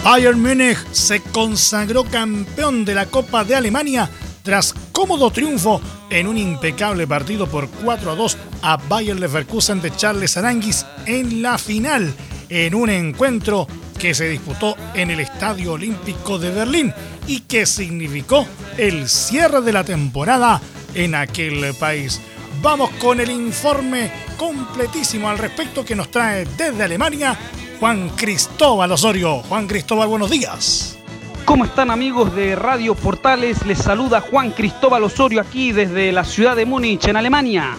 Bayern 0.04 0.40
Múnich 0.40 0.78
se 0.92 1.22
consagró 1.22 2.04
campeón 2.04 2.86
de 2.86 2.94
la 2.94 3.08
Copa 3.08 3.44
de 3.44 3.56
Alemania 3.56 4.08
tras 4.44 4.74
cómodo 4.92 5.32
triunfo 5.32 5.82
en 6.10 6.28
un 6.28 6.38
impecable 6.38 7.08
partido 7.08 7.48
por 7.48 7.70
4 7.70 8.12
a 8.12 8.16
2 8.16 8.38
a 8.62 8.78
Bayern 8.78 9.20
Leverkusen 9.20 9.82
de 9.82 9.96
Charles 9.96 10.38
Aranguis 10.38 10.86
en 11.06 11.42
la 11.42 11.58
final, 11.58 12.14
en 12.50 12.76
un 12.76 12.90
encuentro 12.90 13.68
que 13.98 14.14
se 14.14 14.30
disputó 14.30 14.76
en 14.94 15.12
el 15.12 15.20
Estadio 15.20 15.74
Olímpico 15.74 16.40
de 16.40 16.52
Berlín 16.52 16.94
y 17.28 17.42
que 17.42 17.66
significó 17.66 18.46
el 18.78 19.10
cierre 19.10 19.62
de 19.62 19.74
la 19.74 19.84
temporada 19.84 20.62
en 20.94 21.16
aquel 21.16 21.74
país. 21.76 22.20
Vamos 22.62 22.90
con 23.00 23.20
el 23.20 23.30
informe 23.30 24.12
completísimo 24.38 25.30
al 25.30 25.38
respecto 25.38 25.86
que 25.86 25.96
nos 25.96 26.12
trae 26.12 26.46
desde 26.58 26.84
Alemania 26.84 27.38
Juan 27.80 28.10
Cristóbal 28.10 28.92
Osorio. 28.92 29.42
Juan 29.44 29.68
Cristóbal, 29.68 30.10
buenos 30.10 30.30
días. 30.30 30.99
¿Cómo 31.46 31.66
están 31.66 31.92
amigos 31.92 32.36
de 32.36 32.56
Radio 32.56 32.96
Portales? 32.96 33.66
Les 33.66 33.78
saluda 33.78 34.22
Juan 34.22 34.52
Cristóbal 34.52 35.04
Osorio 35.04 35.42
aquí 35.42 35.72
desde 35.72 36.12
la 36.12 36.24
ciudad 36.24 36.56
de 36.56 36.66
Múnich, 36.66 37.08
en 37.08 37.18
Alemania. 37.18 37.76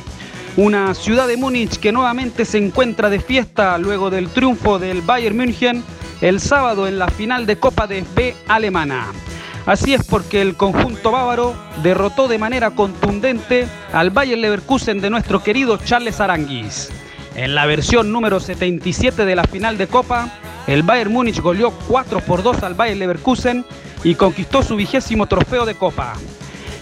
Una 0.57 0.95
ciudad 0.95 1.29
de 1.29 1.37
Múnich 1.37 1.79
que 1.79 1.93
nuevamente 1.93 2.45
se 2.45 2.59
encuentra 2.59 3.09
de 3.09 3.21
fiesta 3.21 3.79
luego 3.79 4.11
del 4.11 4.29
triunfo 4.29 4.79
del 4.79 5.02
Bayern 5.02 5.37
München 5.37 5.85
el 6.21 6.40
sábado 6.40 6.87
en 6.87 6.99
la 6.99 7.09
final 7.09 7.47
de 7.47 7.57
Copa 7.57 7.87
de 7.87 8.05
B 8.14 8.35
alemana. 8.49 9.07
Así 9.67 9.95
es 9.95 10.05
porque 10.05 10.43
el 10.43 10.57
conjunto 10.57 11.11
bávaro 11.12 11.55
derrotó 11.83 12.29
de 12.29 12.38
manera 12.38 12.71
contundente 12.73 13.69
al 13.93 14.11
Bayern 14.11 14.40
Leverkusen 14.40 15.00
de 15.00 15.11
nuestro 15.11 15.43
querido 15.43 15.76
Charles 15.76 16.21
Aranguis. 16.21 16.90
En 17.35 17.55
la 17.55 17.67
versión 17.67 18.12
número 18.12 18.40
77 18.40 19.25
de 19.25 19.37
la 19.37 19.45
final 19.45 19.79
de 19.79 19.87
Copa, 19.87 20.29
el 20.67 20.83
Bayern 20.83 21.12
Múnich 21.12 21.40
goleó 21.40 21.73
4 21.88 22.21
por 22.21 22.43
2 22.43 22.62
al 22.62 22.75
Bayern 22.75 22.99
Leverkusen 22.99 23.64
y 24.05 24.14
conquistó 24.14 24.62
su 24.62 24.76
vigésimo 24.76 25.26
trofeo 25.26 25.64
de 25.67 25.75
Copa. 25.75 26.14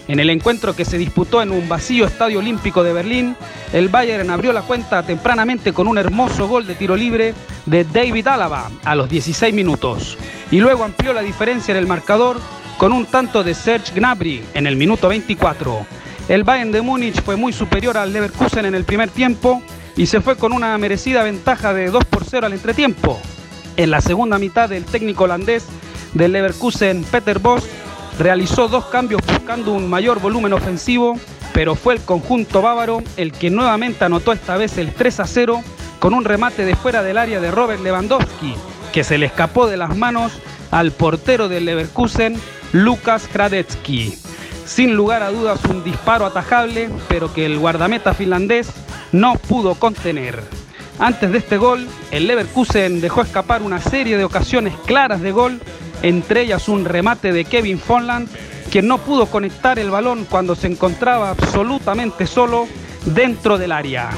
En 0.07 0.19
el 0.19 0.31
encuentro 0.31 0.75
que 0.75 0.85
se 0.85 0.97
disputó 0.97 1.41
en 1.41 1.51
un 1.51 1.69
vacío 1.69 2.05
estadio 2.05 2.39
olímpico 2.39 2.83
de 2.83 2.93
Berlín, 2.93 3.35
el 3.73 3.89
Bayern 3.89 4.29
abrió 4.31 4.51
la 4.51 4.63
cuenta 4.63 5.03
tempranamente 5.03 5.71
con 5.71 5.87
un 5.87 5.99
hermoso 5.99 6.47
gol 6.47 6.65
de 6.65 6.73
tiro 6.73 6.95
libre 6.95 7.35
de 7.67 7.83
David 7.83 8.27
Álava 8.27 8.71
a 8.83 8.95
los 8.95 9.07
16 9.07 9.53
minutos 9.53 10.17
y 10.49 10.59
luego 10.59 10.83
amplió 10.83 11.13
la 11.13 11.21
diferencia 11.21 11.73
en 11.73 11.77
el 11.77 11.85
marcador 11.85 12.37
con 12.79 12.91
un 12.91 13.05
tanto 13.05 13.43
de 13.43 13.53
Serge 13.53 13.93
Gnabry 13.93 14.43
en 14.55 14.65
el 14.65 14.77
minuto 14.77 15.09
24. 15.09 15.85
El 16.27 16.43
Bayern 16.43 16.71
de 16.71 16.81
Múnich 16.81 17.21
fue 17.21 17.35
muy 17.35 17.53
superior 17.53 17.97
al 17.97 18.11
Leverkusen 18.11 18.65
en 18.65 18.73
el 18.73 18.85
primer 18.85 19.09
tiempo 19.09 19.61
y 19.95 20.07
se 20.07 20.21
fue 20.21 20.37
con 20.37 20.53
una 20.53 20.77
merecida 20.77 21.21
ventaja 21.21 21.73
de 21.73 21.91
2 21.91 22.05
por 22.05 22.23
0 22.23 22.47
al 22.47 22.53
entretiempo. 22.53 23.21
En 23.79 23.91
la 23.91 24.01
segunda 24.01 24.37
mitad 24.37 24.69
el 24.73 24.83
técnico 24.83 25.23
holandés 25.23 25.65
del 26.13 26.33
Leverkusen, 26.33 27.05
Peter 27.05 27.39
Bosch, 27.39 27.63
realizó 28.19 28.67
dos 28.67 28.83
cambios 28.87 29.21
buscando 29.25 29.71
un 29.71 29.89
mayor 29.89 30.19
volumen 30.19 30.51
ofensivo, 30.51 31.17
pero 31.53 31.75
fue 31.75 31.93
el 31.93 32.01
conjunto 32.01 32.61
bávaro 32.61 33.01
el 33.15 33.31
que 33.31 33.49
nuevamente 33.49 34.03
anotó 34.03 34.33
esta 34.33 34.57
vez 34.57 34.77
el 34.77 34.93
3 34.93 35.21
a 35.21 35.27
0 35.27 35.63
con 35.99 36.13
un 36.13 36.25
remate 36.25 36.65
de 36.65 36.75
fuera 36.75 37.03
del 37.03 37.17
área 37.17 37.39
de 37.39 37.51
Robert 37.51 37.81
Lewandowski, 37.81 38.53
que 38.91 39.05
se 39.05 39.17
le 39.17 39.27
escapó 39.27 39.65
de 39.67 39.77
las 39.77 39.95
manos 39.95 40.33
al 40.71 40.91
portero 40.91 41.47
del 41.47 41.63
Leverkusen, 41.63 42.37
Lukas 42.73 43.29
Kradecki. 43.31 44.13
Sin 44.65 44.93
lugar 44.93 45.23
a 45.23 45.31
dudas 45.31 45.63
un 45.69 45.85
disparo 45.85 46.25
atajable, 46.25 46.89
pero 47.07 47.33
que 47.33 47.45
el 47.45 47.57
guardameta 47.57 48.13
finlandés 48.13 48.67
no 49.13 49.35
pudo 49.35 49.75
contener. 49.75 50.58
Antes 50.99 51.31
de 51.31 51.37
este 51.37 51.57
gol, 51.57 51.87
el 52.11 52.27
Leverkusen 52.27 52.99
dejó 52.99 53.21
escapar 53.21 53.61
una 53.61 53.79
serie 53.79 54.17
de 54.17 54.25
ocasiones 54.25 54.73
claras 54.85 55.21
de 55.21 55.31
gol, 55.31 55.61
entre 56.01 56.41
ellas 56.41 56.67
un 56.67 56.83
remate 56.83 57.31
de 57.31 57.45
Kevin 57.45 57.79
Fonland, 57.79 58.27
quien 58.69 58.85
no 58.85 58.97
pudo 58.97 59.27
conectar 59.27 59.79
el 59.79 59.91
balón 59.91 60.25
cuando 60.29 60.55
se 60.55 60.67
encontraba 60.67 61.29
absolutamente 61.29 62.27
solo 62.27 62.67
dentro 63.05 63.57
del 63.57 63.71
área. 63.71 64.09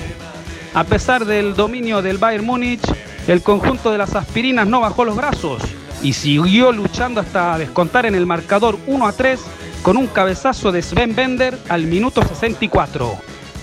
A 0.73 0.83
pesar 0.83 1.25
del 1.25 1.53
dominio 1.53 2.01
del 2.01 2.17
Bayern 2.17 2.45
Múnich, 2.45 2.81
el 3.27 3.43
conjunto 3.43 3.91
de 3.91 4.00
las 4.00 4.15
aspirinas 4.15 4.65
no 4.65 4.81
bajó 4.81 5.05
los 5.05 5.15
brazos 5.15 5.61
y 6.01 6.13
siguió 6.13 6.71
luchando 6.71 7.21
hasta 7.21 7.59
descontar 7.59 8.07
en 8.07 8.15
el 8.15 8.25
marcador 8.25 8.79
1 8.88 9.07
a 9.07 9.11
3 9.11 9.39
con 9.83 9.97
un 9.97 10.07
cabezazo 10.07 10.71
de 10.71 10.81
Sven 10.81 11.15
Bender 11.15 11.59
al 11.69 11.85
minuto 11.85 12.23
64. 12.23 13.17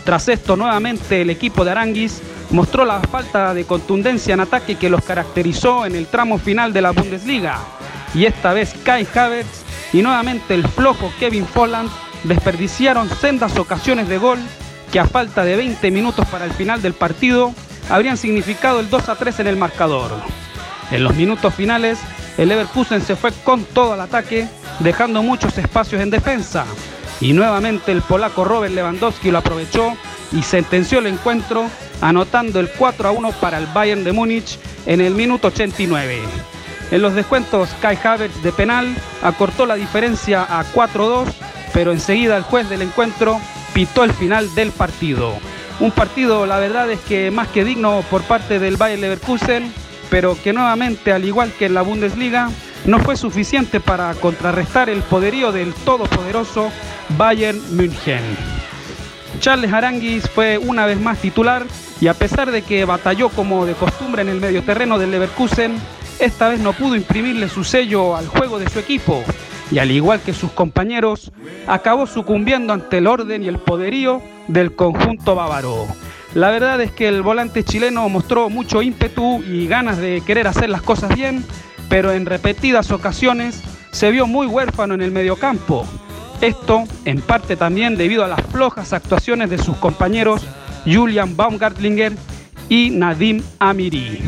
Tras 0.04 0.28
esto, 0.28 0.56
nuevamente 0.56 1.20
el 1.20 1.30
equipo 1.30 1.64
de 1.64 1.72
Aranguis 1.72 2.22
mostró 2.50 2.84
la 2.84 3.00
falta 3.00 3.54
de 3.54 3.64
contundencia 3.64 4.34
en 4.34 4.40
ataque 4.40 4.76
que 4.76 4.90
los 4.90 5.04
caracterizó 5.04 5.86
en 5.86 5.94
el 5.94 6.06
tramo 6.06 6.38
final 6.38 6.72
de 6.72 6.82
la 6.82 6.92
Bundesliga. 6.92 7.58
Y 8.14 8.24
esta 8.24 8.52
vez 8.52 8.74
Kai 8.84 9.06
Havertz 9.14 9.64
y 9.92 10.02
nuevamente 10.02 10.54
el 10.54 10.66
flojo 10.66 11.12
Kevin 11.18 11.46
Folland 11.46 11.90
desperdiciaron 12.24 13.08
sendas 13.08 13.56
ocasiones 13.58 14.08
de 14.08 14.18
gol 14.18 14.38
que 14.92 15.00
a 15.00 15.06
falta 15.06 15.44
de 15.44 15.56
20 15.56 15.90
minutos 15.90 16.26
para 16.28 16.44
el 16.44 16.52
final 16.52 16.80
del 16.82 16.94
partido 16.94 17.52
habrían 17.90 18.16
significado 18.16 18.80
el 18.80 18.90
2 18.90 19.08
a 19.08 19.16
3 19.16 19.40
en 19.40 19.46
el 19.46 19.56
marcador. 19.56 20.10
En 20.90 21.04
los 21.04 21.14
minutos 21.14 21.54
finales, 21.54 21.98
el 22.38 22.48
Leverkusen 22.48 23.02
se 23.02 23.16
fue 23.16 23.32
con 23.44 23.64
todo 23.64 23.92
al 23.92 24.00
ataque, 24.00 24.48
dejando 24.80 25.22
muchos 25.22 25.58
espacios 25.58 26.00
en 26.00 26.10
defensa. 26.10 26.64
Y 27.20 27.32
nuevamente 27.32 27.92
el 27.92 28.02
polaco 28.02 28.44
Robert 28.44 28.72
Lewandowski 28.72 29.30
lo 29.30 29.38
aprovechó 29.38 29.94
y 30.32 30.42
sentenció 30.42 31.00
el 31.00 31.08
encuentro, 31.08 31.68
anotando 32.00 32.60
el 32.60 32.68
4 32.70 33.08
a 33.08 33.12
1 33.12 33.32
para 33.40 33.58
el 33.58 33.66
Bayern 33.66 34.04
de 34.04 34.12
Múnich 34.12 34.58
en 34.86 35.00
el 35.00 35.14
minuto 35.14 35.48
89. 35.48 36.18
En 36.90 37.02
los 37.02 37.14
descuentos, 37.14 37.68
Kai 37.80 37.98
Havertz 38.02 38.42
de 38.42 38.52
penal 38.52 38.94
acortó 39.22 39.66
la 39.66 39.74
diferencia 39.74 40.42
a 40.42 40.64
4-2, 40.64 41.26
pero 41.74 41.92
enseguida 41.92 42.36
el 42.36 42.42
juez 42.42 42.68
del 42.68 42.82
encuentro 42.82 43.38
pitó 43.74 44.04
el 44.04 44.12
final 44.12 44.54
del 44.54 44.70
partido. 44.72 45.34
Un 45.80 45.90
partido, 45.90 46.46
la 46.46 46.58
verdad 46.58 46.90
es 46.90 46.98
que 47.00 47.30
más 47.30 47.48
que 47.48 47.64
digno 47.64 48.02
por 48.10 48.22
parte 48.22 48.58
del 48.58 48.76
Bayern 48.76 49.02
Leverkusen, 49.02 49.72
pero 50.10 50.36
que 50.42 50.52
nuevamente, 50.52 51.12
al 51.12 51.24
igual 51.24 51.52
que 51.58 51.66
en 51.66 51.74
la 51.74 51.82
Bundesliga, 51.82 52.50
no 52.86 52.98
fue 53.00 53.16
suficiente 53.16 53.80
para 53.80 54.14
contrarrestar 54.14 54.88
el 54.88 55.02
poderío 55.02 55.52
del 55.52 55.74
todopoderoso 55.74 56.70
Bayern 57.18 57.60
München. 57.76 58.22
Charles 59.40 59.72
Aranguis 59.72 60.28
fue 60.28 60.58
una 60.58 60.86
vez 60.86 60.98
más 60.98 61.18
titular 61.18 61.66
y 62.00 62.06
a 62.06 62.14
pesar 62.14 62.50
de 62.50 62.62
que 62.62 62.84
batalló 62.84 63.28
como 63.28 63.66
de 63.66 63.74
costumbre 63.74 64.22
en 64.22 64.28
el 64.28 64.40
medio 64.40 64.62
terreno 64.62 64.98
del 64.98 65.10
Leverkusen, 65.10 65.76
esta 66.18 66.48
vez 66.48 66.60
no 66.60 66.72
pudo 66.72 66.96
imprimirle 66.96 67.48
su 67.48 67.64
sello 67.64 68.16
al 68.16 68.28
juego 68.28 68.58
de 68.58 68.68
su 68.68 68.78
equipo 68.78 69.22
y 69.70 69.78
al 69.78 69.90
igual 69.90 70.20
que 70.20 70.32
sus 70.32 70.50
compañeros, 70.52 71.30
acabó 71.66 72.06
sucumbiendo 72.06 72.72
ante 72.72 72.98
el 72.98 73.06
orden 73.06 73.42
y 73.42 73.48
el 73.48 73.58
poderío 73.58 74.22
del 74.46 74.74
conjunto 74.74 75.34
bávaro. 75.34 75.86
La 76.34 76.50
verdad 76.50 76.80
es 76.80 76.92
que 76.92 77.08
el 77.08 77.22
volante 77.22 77.64
chileno 77.64 78.08
mostró 78.08 78.48
mucho 78.48 78.82
ímpetu 78.82 79.42
y 79.42 79.66
ganas 79.66 79.98
de 79.98 80.22
querer 80.24 80.46
hacer 80.46 80.70
las 80.70 80.82
cosas 80.82 81.14
bien, 81.14 81.44
pero 81.88 82.12
en 82.12 82.26
repetidas 82.26 82.90
ocasiones 82.90 83.62
se 83.90 84.10
vio 84.10 84.26
muy 84.26 84.46
huérfano 84.46 84.94
en 84.94 85.02
el 85.02 85.10
mediocampo. 85.10 85.86
Esto 86.40 86.84
en 87.04 87.20
parte 87.20 87.56
también 87.56 87.96
debido 87.96 88.24
a 88.24 88.28
las 88.28 88.42
flojas 88.42 88.92
actuaciones 88.92 89.50
de 89.50 89.58
sus 89.58 89.76
compañeros 89.76 90.46
Julian 90.84 91.36
Baumgartlinger 91.36 92.12
y 92.68 92.90
Nadim 92.90 93.42
Amiri. 93.58 94.20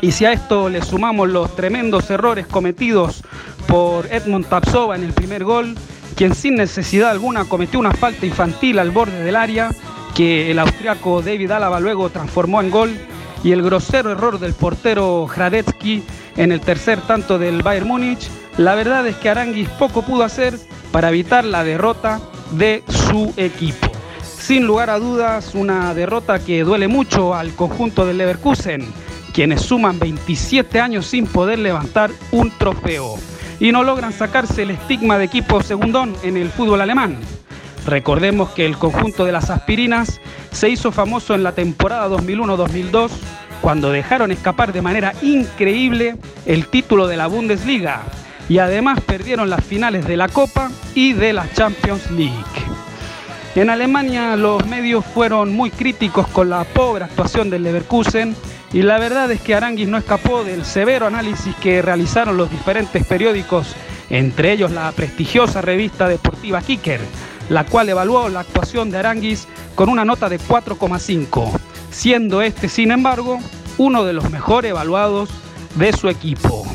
Y 0.00 0.12
si 0.12 0.24
a 0.24 0.32
esto 0.32 0.68
le 0.68 0.82
sumamos 0.82 1.28
los 1.28 1.54
tremendos 1.56 2.10
errores 2.10 2.46
cometidos 2.46 3.22
por 3.66 4.06
Edmund 4.06 4.46
Tapsova 4.46 4.96
en 4.96 5.04
el 5.04 5.12
primer 5.12 5.44
gol, 5.44 5.74
quien 6.14 6.34
sin 6.34 6.54
necesidad 6.54 7.10
alguna 7.10 7.44
cometió 7.44 7.80
una 7.80 7.92
falta 7.92 8.26
infantil 8.26 8.78
al 8.78 8.90
borde 8.90 9.22
del 9.22 9.36
área, 9.36 9.70
que 10.14 10.50
el 10.50 10.58
austriaco 10.58 11.22
David 11.22 11.50
Álava 11.50 11.80
luego 11.80 12.10
transformó 12.10 12.60
en 12.60 12.70
gol, 12.70 12.98
y 13.44 13.52
el 13.52 13.62
grosero 13.62 14.10
error 14.10 14.38
del 14.38 14.52
portero 14.52 15.26
Hradetsky 15.26 16.02
en 16.36 16.52
el 16.52 16.60
tercer 16.60 17.00
tanto 17.02 17.38
del 17.38 17.62
Bayern 17.62 17.86
Múnich, 17.86 18.28
la 18.56 18.74
verdad 18.74 19.06
es 19.06 19.16
que 19.16 19.30
Aranguis 19.30 19.68
poco 19.70 20.02
pudo 20.02 20.24
hacer 20.24 20.58
para 20.90 21.10
evitar 21.10 21.44
la 21.44 21.62
derrota 21.64 22.20
de 22.52 22.82
su 22.88 23.32
equipo. 23.36 23.87
Sin 24.48 24.66
lugar 24.66 24.88
a 24.88 24.98
dudas, 24.98 25.54
una 25.54 25.92
derrota 25.92 26.38
que 26.38 26.64
duele 26.64 26.88
mucho 26.88 27.34
al 27.34 27.54
conjunto 27.54 28.06
del 28.06 28.16
Leverkusen, 28.16 28.82
quienes 29.34 29.60
suman 29.60 29.98
27 29.98 30.80
años 30.80 31.04
sin 31.04 31.26
poder 31.26 31.58
levantar 31.58 32.10
un 32.32 32.50
trofeo 32.56 33.16
y 33.60 33.72
no 33.72 33.84
logran 33.84 34.14
sacarse 34.14 34.62
el 34.62 34.70
estigma 34.70 35.18
de 35.18 35.26
equipo 35.26 35.62
segundón 35.62 36.16
en 36.22 36.38
el 36.38 36.48
fútbol 36.48 36.80
alemán. 36.80 37.18
Recordemos 37.84 38.48
que 38.52 38.64
el 38.64 38.78
conjunto 38.78 39.26
de 39.26 39.32
las 39.32 39.50
aspirinas 39.50 40.18
se 40.50 40.70
hizo 40.70 40.92
famoso 40.92 41.34
en 41.34 41.42
la 41.42 41.52
temporada 41.52 42.08
2001-2002 42.08 43.10
cuando 43.60 43.92
dejaron 43.92 44.32
escapar 44.32 44.72
de 44.72 44.80
manera 44.80 45.12
increíble 45.20 46.16
el 46.46 46.68
título 46.68 47.06
de 47.06 47.18
la 47.18 47.26
Bundesliga 47.26 48.00
y 48.48 48.60
además 48.60 49.02
perdieron 49.02 49.50
las 49.50 49.62
finales 49.62 50.06
de 50.06 50.16
la 50.16 50.28
Copa 50.28 50.70
y 50.94 51.12
de 51.12 51.34
la 51.34 51.52
Champions 51.52 52.10
League. 52.10 52.87
En 53.54 53.70
Alemania 53.70 54.36
los 54.36 54.64
medios 54.66 55.04
fueron 55.04 55.54
muy 55.54 55.70
críticos 55.70 56.28
con 56.28 56.50
la 56.50 56.64
pobre 56.64 57.04
actuación 57.04 57.50
del 57.50 57.62
Leverkusen 57.62 58.36
y 58.72 58.82
la 58.82 58.98
verdad 58.98 59.30
es 59.30 59.40
que 59.40 59.54
Aranguis 59.54 59.88
no 59.88 59.96
escapó 59.96 60.44
del 60.44 60.64
severo 60.64 61.06
análisis 61.06 61.54
que 61.56 61.82
realizaron 61.82 62.36
los 62.36 62.50
diferentes 62.50 63.04
periódicos, 63.06 63.74
entre 64.10 64.52
ellos 64.52 64.70
la 64.70 64.92
prestigiosa 64.92 65.62
revista 65.62 66.06
deportiva 66.06 66.60
Kicker, 66.60 67.00
la 67.48 67.64
cual 67.64 67.88
evaluó 67.88 68.28
la 68.28 68.40
actuación 68.40 68.90
de 68.90 68.98
Aranguis 68.98 69.48
con 69.74 69.88
una 69.88 70.04
nota 70.04 70.28
de 70.28 70.38
4,5, 70.38 71.50
siendo 71.90 72.42
este, 72.42 72.68
sin 72.68 72.90
embargo, 72.90 73.38
uno 73.78 74.04
de 74.04 74.12
los 74.12 74.30
mejor 74.30 74.66
evaluados 74.66 75.30
de 75.76 75.92
su 75.92 76.08
equipo. 76.08 76.66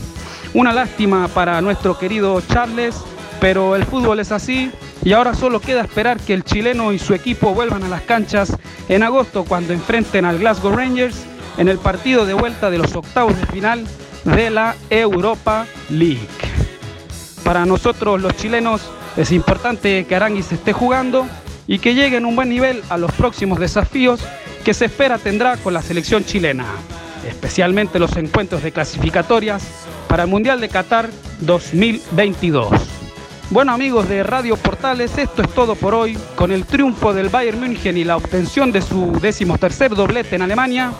Una 0.53 0.73
lástima 0.73 1.27
para 1.27 1.61
nuestro 1.61 1.97
querido 1.97 2.41
Charles, 2.41 2.95
pero 3.39 3.75
el 3.75 3.85
fútbol 3.85 4.19
es 4.19 4.31
así 4.31 4.71
y 5.05 5.13
ahora 5.13 5.33
solo 5.33 5.59
queda 5.59 5.81
esperar 5.81 6.19
que 6.19 6.33
el 6.33 6.43
chileno 6.43 6.93
y 6.93 6.99
su 6.99 7.13
equipo 7.13 7.53
vuelvan 7.53 7.83
a 7.83 7.89
las 7.89 8.03
canchas 8.03 8.55
en 8.87 9.03
agosto 9.03 9.43
cuando 9.43 9.73
enfrenten 9.73 10.25
al 10.25 10.39
Glasgow 10.39 10.73
Rangers 10.73 11.23
en 11.57 11.67
el 11.67 11.77
partido 11.77 12.25
de 12.25 12.33
vuelta 12.33 12.69
de 12.69 12.77
los 12.77 12.95
octavos 12.95 13.37
de 13.37 13.45
final 13.47 13.85
de 14.23 14.49
la 14.49 14.75
Europa 14.89 15.67
League. 15.89 16.27
Para 17.43 17.65
nosotros 17.65 18.21
los 18.21 18.35
chilenos 18.37 18.81
es 19.17 19.31
importante 19.31 20.05
que 20.05 20.15
Aranguis 20.15 20.51
esté 20.51 20.71
jugando 20.71 21.27
y 21.67 21.79
que 21.79 21.95
llegue 21.95 22.17
en 22.17 22.25
un 22.25 22.35
buen 22.35 22.49
nivel 22.49 22.81
a 22.89 22.97
los 22.97 23.11
próximos 23.11 23.59
desafíos 23.59 24.21
que 24.63 24.73
se 24.73 24.85
espera 24.85 25.17
tendrá 25.17 25.57
con 25.57 25.73
la 25.73 25.81
selección 25.81 26.23
chilena, 26.23 26.65
especialmente 27.27 27.99
los 27.99 28.15
encuentros 28.15 28.63
de 28.63 28.71
clasificatorias 28.71 29.63
para 30.07 30.23
el 30.23 30.29
Mundial 30.29 30.61
de 30.61 30.69
Qatar 30.69 31.09
2022. 31.41 32.92
Bueno 33.49 33.73
amigos 33.73 34.09
de 34.09 34.23
Radio 34.23 34.57
Portales, 34.57 35.17
esto 35.17 35.43
es 35.43 35.49
todo 35.53 35.75
por 35.75 35.93
hoy. 35.93 36.17
Con 36.35 36.51
el 36.51 36.65
triunfo 36.65 37.13
del 37.13 37.29
Bayern 37.29 37.59
München 37.59 37.97
y 37.97 38.03
la 38.03 38.17
obtención 38.17 38.71
de 38.71 38.81
su 38.81 39.11
decimotercer 39.21 39.93
doblete 39.93 40.35
en 40.35 40.41
Alemania, 40.41 40.91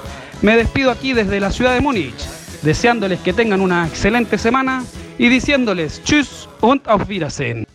me 0.41 0.55
despido 0.55 0.91
aquí 0.91 1.13
desde 1.13 1.39
la 1.39 1.51
ciudad 1.51 1.73
de 1.73 1.81
Múnich, 1.81 2.27
deseándoles 2.61 3.21
que 3.21 3.33
tengan 3.33 3.61
una 3.61 3.87
excelente 3.87 4.37
semana 4.37 4.83
y 5.17 5.29
diciéndoles 5.29 6.03
Tschüss 6.03 6.47
und 6.61 6.87
auf 6.87 7.07
Wiedersehen. 7.07 7.65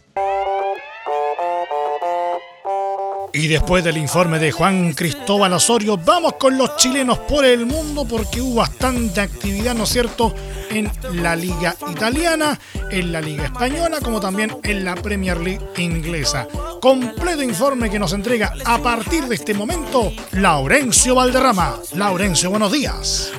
Y 3.32 3.46
después 3.46 3.84
del 3.84 3.98
informe 3.98 4.38
de 4.38 4.52
Juan 4.52 4.92
Cristóbal 4.94 5.52
Osorio, 5.52 5.98
vamos 5.98 6.34
con 6.34 6.56
los 6.56 6.76
chilenos 6.76 7.18
por 7.18 7.44
el 7.44 7.66
mundo 7.66 8.06
porque 8.08 8.40
hubo 8.40 8.56
bastante 8.56 9.20
actividad, 9.20 9.74
¿no 9.74 9.84
es 9.84 9.90
cierto?, 9.90 10.34
en 10.70 10.90
la 11.12 11.34
liga 11.34 11.74
italiana, 11.90 12.58
en 12.90 13.12
la 13.12 13.20
liga 13.20 13.44
española, 13.44 13.98
como 14.02 14.20
también 14.20 14.56
en 14.62 14.84
la 14.84 14.94
Premier 14.94 15.38
League 15.38 15.64
inglesa. 15.78 16.46
Completo 16.80 17.42
informe 17.42 17.90
que 17.90 17.98
nos 17.98 18.12
entrega 18.12 18.54
a 18.64 18.78
partir 18.78 19.24
de 19.24 19.34
este 19.34 19.54
momento 19.54 20.12
Laurencio 20.32 21.14
Valderrama. 21.14 21.76
Laurencio, 21.94 22.50
buenos 22.50 22.72
días. 22.72 23.32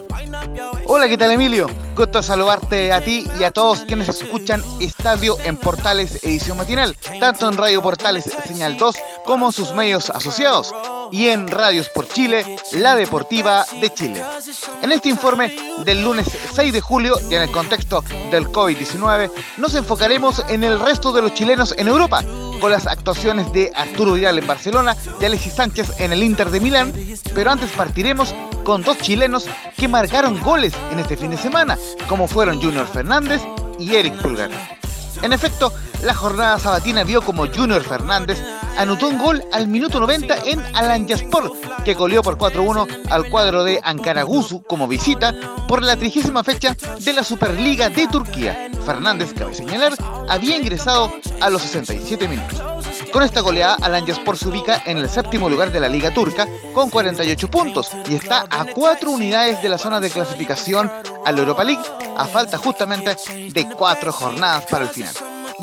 Hola, 0.86 1.08
¿qué 1.08 1.18
tal 1.18 1.32
Emilio? 1.32 1.70
Gusto 1.96 2.24
saludarte 2.24 2.92
a 2.92 3.02
ti 3.04 3.28
y 3.40 3.44
a 3.44 3.52
todos 3.52 3.82
quienes 3.82 4.10
escuchan 4.10 4.64
Estadio 4.80 5.38
en 5.44 5.58
Portales 5.58 6.24
Edición 6.24 6.58
Matinal, 6.58 6.96
tanto 7.20 7.48
en 7.48 7.58
Radio 7.58 7.82
Portales 7.82 8.26
Señal 8.48 8.78
2 8.78 8.96
como 9.30 9.52
sus 9.52 9.76
medios 9.76 10.10
asociados 10.10 10.74
y 11.12 11.28
en 11.28 11.48
Radios 11.48 11.88
por 11.90 12.08
Chile, 12.08 12.58
la 12.72 12.96
Deportiva 12.96 13.64
de 13.80 13.94
Chile. 13.94 14.24
En 14.82 14.92
este 14.92 15.10
informe 15.10 15.56
del 15.86 16.02
lunes 16.02 16.26
6 16.56 16.74
de 16.74 16.82
julio 16.82 17.16
y 17.30 17.36
en 17.36 17.44
el 17.44 17.52
contexto 17.52 18.04
del 18.32 18.48
COVID-19, 18.48 19.30
nos 19.58 19.76
enfocaremos 19.76 20.44
en 20.50 20.64
el 20.64 20.80
resto 20.80 21.12
de 21.12 21.22
los 21.22 21.36
chilenos 21.36 21.76
en 21.78 21.90
Europa, 21.90 22.24
con 22.60 22.72
las 22.72 22.88
actuaciones 22.88 23.54
de 23.54 23.72
Arturo 23.76 24.14
Vidal 24.14 24.40
en 24.40 24.48
Barcelona 24.48 24.98
y 25.22 25.26
Alexis 25.26 25.54
Sánchez 25.54 26.00
en 26.00 26.12
el 26.12 26.24
Inter 26.24 26.50
de 26.50 26.62
Milán, 26.62 26.92
pero 27.36 27.52
antes 27.52 27.70
partiremos 27.70 28.34
con 28.64 28.82
dos 28.82 28.98
chilenos 28.98 29.46
que 29.78 29.88
marcaron 29.88 30.42
goles 30.42 30.74
en 30.92 30.98
este 30.98 31.16
fin 31.16 31.30
de 31.30 31.38
semana, 31.38 31.78
como 32.08 32.28
fueron 32.28 32.60
Junior 32.60 32.88
Fernández 32.88 33.44
y 33.78 33.94
Eric 33.94 34.20
Pulgar. 34.24 34.79
En 35.22 35.34
efecto, 35.34 35.74
la 36.04 36.14
jornada 36.14 36.60
sabatina 36.60 37.04
vio 37.04 37.22
como 37.22 37.48
Junior 37.48 37.84
Fernández 37.84 38.42
anotó 38.78 39.08
un 39.10 39.18
gol 39.18 39.44
al 39.52 39.68
minuto 39.68 40.00
90 40.00 40.36
en 40.46 40.60
Alanyaspor, 40.74 41.52
que 41.84 41.94
goleó 41.94 42.22
por 42.22 42.38
4-1 42.38 42.88
al 43.10 43.30
cuadro 43.30 43.64
de 43.64 43.80
Ankaraguzu 43.84 44.64
como 44.64 44.88
visita 44.88 45.36
por 45.68 45.84
la 45.84 45.98
trigésima 45.98 46.44
fecha 46.44 46.76
de 47.00 47.14
la 47.14 47.24
Superliga 47.24 47.90
de 47.90 48.08
Turquía. 48.08 48.70
Fernández, 48.86 49.34
cabe 49.34 49.54
señalar, 49.54 49.94
había 50.30 50.58
ingresado 50.58 51.12
a 51.42 51.50
los 51.50 51.62
67 51.62 52.28
minutos. 52.28 52.69
Con 53.12 53.24
esta 53.24 53.42
goleada, 53.42 53.78
Alanyaspor 53.82 54.38
se 54.38 54.48
ubica 54.48 54.84
en 54.86 54.98
el 54.98 55.10
séptimo 55.10 55.50
lugar 55.50 55.72
de 55.72 55.80
la 55.80 55.90
Liga 55.90 56.14
Turca 56.14 56.48
con 56.74 56.90
48 56.92 57.50
puntos 57.50 57.90
y 58.08 58.16
está 58.16 58.46
a 58.50 58.66
4 58.66 59.10
unidades 59.10 59.62
de 59.64 59.70
la 59.70 59.80
zona 59.80 60.00
de 60.00 60.12
clasificación 60.12 60.92
a 61.26 61.32
la 61.32 61.40
Europa 61.40 61.64
League, 61.64 61.82
a 62.16 62.26
falta 62.26 62.58
justamente 62.58 63.16
de 63.52 63.68
4 63.68 64.12
jornadas 64.12 64.66
para 64.70 64.84
el 64.84 64.90
final. 64.90 65.14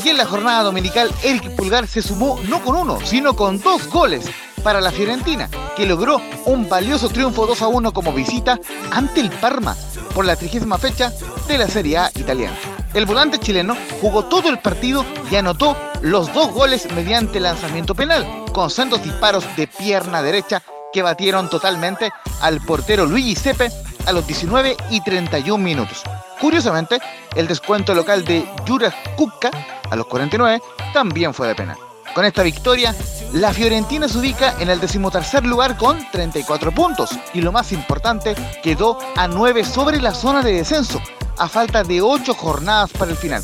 Y 0.04 0.09
en 0.09 0.16
la 0.16 0.26
jornada 0.26 0.64
dominical, 0.64 1.11
Eric 1.22 1.54
Pulgar 1.54 1.87
se 1.87 2.02
sumó 2.02 2.40
no 2.48 2.62
con 2.62 2.76
uno, 2.76 2.98
sino 3.04 3.37
con 3.37 3.61
dos 3.61 3.88
goles 3.88 4.26
para 4.62 4.80
la 4.80 4.90
Fiorentina, 4.90 5.48
que 5.76 5.87
logró 5.87 6.20
un 6.46 6.68
valioso 6.68 7.09
triunfo 7.09 7.46
2 7.46 7.62
a 7.62 7.68
1 7.68 7.92
como 7.92 8.12
visita 8.12 8.59
ante 8.90 9.20
el 9.20 9.30
Parma 9.30 9.76
por 10.14 10.24
la 10.24 10.35
trigésima 10.35 10.78
fecha 10.78 11.12
de 11.46 11.59
la 11.59 11.68
Serie 11.68 11.98
A 11.98 12.11
italiana. 12.16 12.56
El 12.96 13.04
volante 13.04 13.38
chileno 13.38 13.76
jugó 14.00 14.24
todo 14.24 14.48
el 14.48 14.59
partido 14.59 15.04
y 15.30 15.37
anotó 15.37 15.76
los 16.00 16.32
dos 16.32 16.50
goles 16.50 16.90
mediante 16.94 17.40
lanzamiento 17.40 17.94
penal, 17.94 18.26
con 18.54 18.70
sendos 18.70 19.04
disparos 19.04 19.44
de 19.54 19.66
pierna 19.66 20.22
derecha 20.22 20.62
que 20.94 21.02
batieron 21.02 21.50
totalmente 21.50 22.11
al 22.40 22.59
portero 22.62 23.04
Luigi 23.04 23.37
Sepe 23.37 23.70
a 24.06 24.12
los 24.12 24.26
19 24.26 24.78
y 24.88 25.02
31 25.02 25.62
minutos. 25.62 26.04
Curiosamente, 26.40 26.98
el 27.35 27.46
descuento 27.46 27.94
local 27.94 28.24
de 28.24 28.48
Jura 28.66 28.90
Kukka 29.14 29.50
a 29.90 29.94
los 29.94 30.06
49 30.06 30.62
también 30.94 31.35
fue 31.35 31.48
de 31.48 31.54
penal. 31.54 31.76
Con 32.14 32.24
esta 32.24 32.42
victoria, 32.42 32.94
la 33.35 33.52
Fiorentina 33.52 34.09
se 34.09 34.16
ubica 34.16 34.54
en 34.59 34.70
el 34.70 34.80
decimotercer 34.80 35.44
lugar 35.44 35.76
con 35.76 35.98
34 36.12 36.72
puntos 36.72 37.11
y 37.35 37.42
lo 37.42 37.52
más 37.52 37.72
importante, 37.72 38.35
quedó 38.62 38.98
a 39.16 39.28
9 39.28 39.64
sobre 39.64 40.00
la 40.00 40.14
zona 40.14 40.42
de 40.42 40.54
descenso, 40.54 40.98
a 41.38 41.49
falta 41.49 41.83
de 41.83 42.01
8 42.01 42.35
jornadas 42.35 42.90
para 42.92 43.11
el 43.11 43.16
final. 43.16 43.42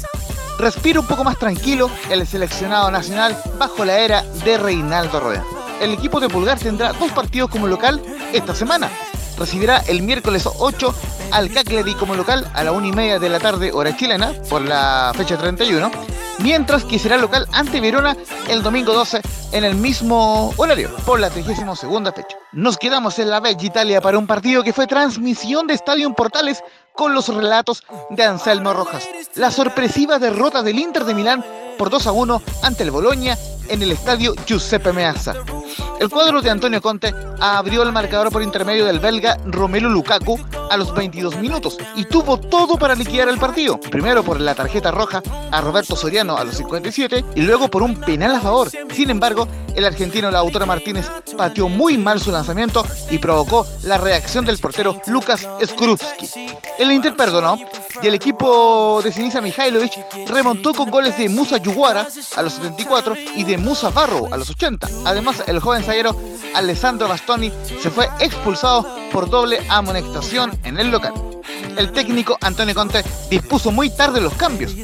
Respira 0.59 1.00
un 1.00 1.07
poco 1.07 1.24
más 1.24 1.38
tranquilo 1.38 1.90
el 2.11 2.26
seleccionado 2.26 2.90
nacional 2.90 3.37
bajo 3.59 3.85
la 3.85 3.98
era 3.98 4.22
de 4.44 4.59
Reinaldo 4.59 5.20
Rueda. 5.20 5.44
El 5.81 5.92
equipo 5.92 6.20
de 6.20 6.28
Pulgar 6.28 6.59
tendrá 6.59 6.92
dos 6.92 7.11
partidos 7.12 7.50
como 7.50 7.66
local 7.66 8.00
esta 8.33 8.55
semana. 8.55 8.90
Recibirá 9.37 9.78
el 9.88 10.02
miércoles 10.02 10.46
8 10.46 10.94
al 11.33 11.50
Cagliari 11.50 11.94
como 11.94 12.14
local 12.14 12.48
a 12.55 12.62
la 12.62 12.72
1 12.72 12.87
y 12.87 12.92
media 12.92 13.18
de 13.18 13.28
la 13.28 13.40
tarde 13.40 13.72
hora 13.72 13.96
chilena 13.96 14.33
por 14.48 14.62
la 14.62 15.12
fecha 15.16 15.37
31, 15.37 15.90
mientras 16.40 16.85
que 16.85 16.98
será 16.98 17.16
local 17.16 17.48
ante 17.52 17.81
Verona 17.81 18.16
el 18.48 18.62
domingo 18.62 18.92
12 18.92 19.20
en 19.52 19.64
el 19.64 19.74
mismo 19.74 20.52
horario 20.57 20.94
por 21.07 21.18
la 21.18 21.31
32 21.31 21.81
fecha. 22.14 22.37
Nos 22.52 22.76
quedamos 22.76 23.18
en 23.18 23.31
la 23.31 23.40
Bella 23.40 23.64
Italia 23.64 24.00
para 24.00 24.18
un 24.18 24.26
partido 24.26 24.62
que 24.62 24.72
fue 24.72 24.87
transmisión 24.87 25.66
de 25.66 25.74
Estadio 25.74 26.12
Portales 26.14 26.62
con 26.94 27.14
los 27.14 27.28
relatos 27.28 27.83
de 28.11 28.24
Anselmo 28.24 28.72
Rojas. 28.72 29.09
La 29.35 29.50
sorpresiva 29.50 30.18
derrota 30.18 30.62
del 30.62 30.78
Inter 30.78 31.05
de 31.05 31.14
Milán 31.14 31.44
por 31.78 31.90
2 31.90 32.07
a 32.07 32.12
1 32.12 32.42
ante 32.62 32.83
el 32.83 32.90
Boloña 32.90 33.37
en 33.68 33.83
el 33.83 33.92
estadio 33.92 34.35
Giuseppe 34.46 34.92
Meazza. 34.92 35.35
El 36.00 36.11
cuadro 36.11 36.42
de 36.42 36.50
Antonio 36.50 36.83
Conte 36.83 37.14
abrió 37.40 37.83
el 37.83 37.92
marcador 37.92 38.31
por 38.31 38.42
intermedio 38.42 38.85
del 38.85 38.98
belga 38.98 39.38
Romelu 39.46 39.88
Lukaku 39.88 40.38
a 40.70 40.76
los 40.76 40.94
22 40.94 41.38
minutos 41.38 41.78
y 41.94 42.05
tuvo 42.05 42.38
todo 42.38 42.76
para 42.76 42.94
liquidar 42.94 43.28
el 43.28 43.38
partido. 43.38 43.78
Primero 43.78 44.22
por 44.22 44.40
la 44.40 44.55
tarjeta 44.55 44.90
roja 44.90 45.22
a 45.50 45.61
Roberto 45.61 45.96
Soriano 45.96 46.37
a 46.37 46.44
los 46.44 46.57
57 46.57 47.24
y 47.37 47.42
luego 47.42 47.68
por 47.68 47.83
un 47.83 48.00
penal 48.00 48.35
a 48.35 48.40
favor. 48.40 48.68
Sin 48.92 49.11
embargo, 49.11 49.46
el 49.74 49.85
argentino 49.85 50.30
Lautaro 50.30 50.66
Martínez 50.66 51.11
pateó 51.37 51.68
muy 51.68 51.98
mal 51.98 52.20
su 52.20 52.30
lanzamiento 52.30 52.85
y 53.11 53.18
provocó 53.18 53.66
la 53.85 53.98
reacción 53.98 54.44
del 54.44 54.58
portero 54.58 55.00
Lucas 55.06 55.46
Skrupski. 55.64 56.28
El 56.78 56.92
Inter 56.92 57.14
perdonó 57.16 57.58
y 58.02 58.06
el 58.06 58.14
equipo 58.14 59.00
de 59.02 59.12
Sinisa 59.12 59.40
Mihailovic 59.40 59.92
remontó 60.28 60.74
con 60.74 60.90
goles 60.90 61.16
de 61.16 61.28
Musa 61.28 61.58
Yuguara 61.58 62.06
a 62.37 62.42
los 62.42 62.54
74 62.54 63.14
y 63.37 63.44
de 63.44 63.58
Musa 63.58 63.90
Barro 63.90 64.32
a 64.32 64.37
los 64.37 64.50
80. 64.50 64.88
Además, 65.04 65.44
el 65.46 65.61
joven 65.61 65.85
zaguero 65.85 66.16
Alessandro 66.54 67.08
Bastoni 67.08 67.52
se 67.80 67.90
fue 67.90 68.08
expulsado 68.20 68.87
por 69.12 69.30
doble 69.30 69.58
amonestación 69.68 70.58
en 70.64 70.78
el 70.78 70.90
local. 70.90 71.31
El 71.76 71.92
técnico 71.92 72.37
Antonio 72.40 72.74
Conte 72.74 73.05
dispuso 73.31 73.70
muy 73.70 73.90
tarde 73.90 74.20
los 74.20 74.35
cambios, 74.35 74.74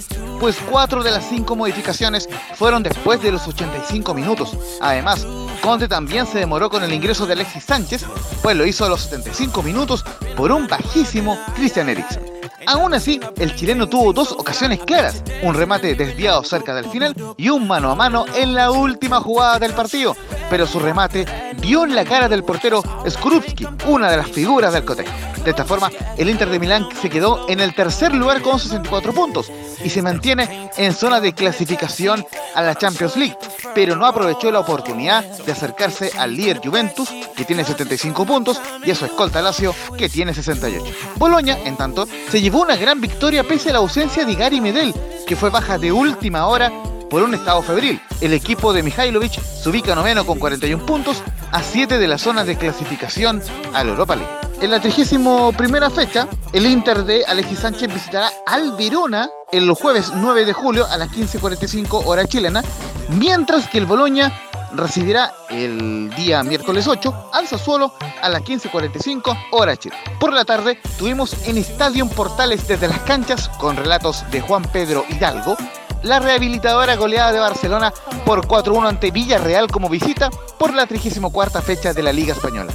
pues 0.41 0.57
cuatro 0.71 1.03
de 1.03 1.11
las 1.11 1.29
cinco 1.29 1.57
modificaciones 1.57 2.29
fueron 2.55 2.83
después 2.83 3.23
de 3.23 3.33
los 3.33 3.47
85 3.47 4.15
minutos. 4.15 4.57
Además, 4.81 5.27
Conte 5.63 5.89
también 5.89 6.27
se 6.27 6.39
demoró 6.39 6.71
con 6.71 6.83
el 6.83 6.93
ingreso 6.93 7.27
de 7.27 7.35
Alexis 7.35 7.65
Sánchez, 7.65 8.05
pues 8.43 8.57
lo 8.57 8.67
hizo 8.67 8.85
a 8.85 8.89
los 8.89 9.03
75 9.03 9.63
minutos 9.63 10.05
por 10.37 10.53
un 10.53 10.67
bajísimo 10.67 11.39
Christian 11.57 11.89
Eriksen. 11.89 12.39
Aún 12.67 12.93
así, 12.93 13.19
el 13.39 13.55
chileno 13.55 13.89
tuvo 13.89 14.13
dos 14.13 14.33
ocasiones 14.33 14.81
claras, 14.81 15.23
un 15.43 15.55
remate 15.55 15.95
desviado 15.95 16.45
cerca 16.45 16.75
del 16.75 16.85
final 16.85 17.15
y 17.39 17.49
un 17.49 17.67
mano 17.67 17.91
a 17.91 17.95
mano 17.95 18.27
en 18.35 18.53
la 18.53 18.71
última 18.71 19.21
jugada 19.21 19.59
del 19.59 19.73
partido, 19.73 20.15
pero 20.51 20.67
su 20.67 20.79
remate 20.79 21.27
dio 21.61 21.85
en 21.85 21.95
la 21.95 22.05
cara 22.05 22.29
del 22.29 22.45
portero 22.45 22.83
Skrupski, 23.09 23.67
una 23.87 24.11
de 24.11 24.17
las 24.17 24.31
figuras 24.31 24.73
del 24.73 24.85
cotejo. 24.85 25.13
De 25.45 25.51
esta 25.51 25.65
forma, 25.65 25.91
el 26.17 26.29
Inter 26.29 26.51
de 26.51 26.59
Milán 26.59 26.89
se 27.01 27.09
quedó 27.09 27.49
en 27.49 27.61
el 27.61 27.75
tercer 27.75 28.13
lugar 28.15 28.43
con 28.43 28.59
64 28.59 29.13
puntos 29.13 29.51
y 29.83 29.89
se 29.89 30.03
mantiene 30.03 30.71
en 30.77 30.93
zona 30.93 31.21
de 31.21 31.33
clasificación 31.33 32.27
a 32.55 32.63
la 32.63 32.75
Champions 32.75 33.17
League, 33.17 33.37
pero 33.75 33.97
no 33.97 34.07
aprovechó 34.07 34.51
la 34.51 34.61
oportunidad 34.61 35.25
de 35.25 35.53
acercarse 35.53 36.13
al 36.19 36.37
líder 36.37 36.61
Juventus, 36.63 37.09
que 37.37 37.45
tiene 37.45 37.65
75 37.65 38.27
puntos, 38.27 38.61
y 38.85 38.91
a 38.91 38.95
su 38.95 39.05
escolta 39.05 39.41
Lazio, 39.41 39.75
que 39.97 40.09
tiene 40.09 40.35
68. 40.35 40.85
Boloña, 41.17 41.57
en 41.65 41.77
tanto, 41.77 42.07
se 42.31 42.41
llevó 42.41 42.63
una 42.63 42.77
gran 42.77 43.01
victoria 43.01 43.45
pese 43.45 43.71
a 43.71 43.75
la 43.75 43.79
ausencia 43.79 44.25
de 44.25 44.35
Gary 44.35 44.61
Medel, 44.61 44.95
que 45.27 45.37
fue 45.37 45.51
baja 45.51 45.79
de 45.79 45.93
última 45.93 46.47
hora 46.47 46.71
por 47.09 47.23
un 47.23 47.35
estado 47.35 47.63
febril. 47.63 48.01
El 48.21 48.33
equipo 48.33 48.73
de 48.73 48.83
Mihailovic 48.83 49.41
se 49.41 49.69
ubica 49.69 49.95
noveno 49.95 50.27
con 50.27 50.39
41 50.39 50.85
puntos, 50.85 51.23
a 51.53 51.63
7 51.63 51.99
de 51.99 52.09
la 52.09 52.19
zona 52.19 52.45
de 52.45 52.57
clasificación 52.57 53.43
a 53.73 53.85
la 53.85 53.91
Europa 53.91 54.17
League. 54.17 54.49
En 54.61 54.73
la 54.73 54.81
31 54.81 55.91
fecha, 55.91 56.27
el 56.53 56.67
Inter 56.67 57.05
de 57.05 57.25
Alexis 57.25 57.61
Sánchez 57.61 57.95
visitará 57.95 58.31
al 58.47 58.73
Verona 58.73 59.31
el 59.53 59.71
jueves 59.71 60.13
9 60.15 60.45
de 60.45 60.53
julio 60.53 60.87
a 60.87 60.97
las 60.97 61.11
15.45 61.11 62.03
hora 62.07 62.27
chilena, 62.27 62.63
mientras 63.09 63.69
que 63.69 63.79
el 63.79 63.87
Boloña 63.87 64.33
recibirá 64.75 65.33
el 65.49 66.11
día 66.17 66.43
miércoles 66.43 66.89
8 66.89 67.31
al 67.33 67.47
Sassuolo 67.47 67.95
a 68.21 68.29
las 68.29 68.43
15.45 68.43 69.47
hora 69.53 69.77
chilena. 69.77 70.03
Por 70.19 70.33
la 70.33 70.45
tarde 70.45 70.81
tuvimos 70.99 71.37
en 71.47 71.57
Estadio 71.57 72.09
Portales 72.09 72.67
desde 72.67 72.89
las 72.89 72.99
canchas 73.01 73.49
con 73.61 73.77
relatos 73.77 74.29
de 74.33 74.41
Juan 74.41 74.65
Pedro 74.65 75.05
Hidalgo, 75.09 75.57
la 76.03 76.19
rehabilitadora 76.21 76.97
goleada 76.97 77.33
de 77.33 77.41
Barcelona 77.41 77.93
por 78.25 78.47
4-1 78.47 78.89
ante 78.89 79.11
Villarreal 79.11 79.69
como 79.69 79.89
visita 79.89 80.31
por 80.59 80.75
la 80.75 80.87
34 80.87 81.63
fecha 81.63 81.93
de 81.93 82.03
la 82.03 82.13
Liga 82.13 82.35
Española 82.35 82.73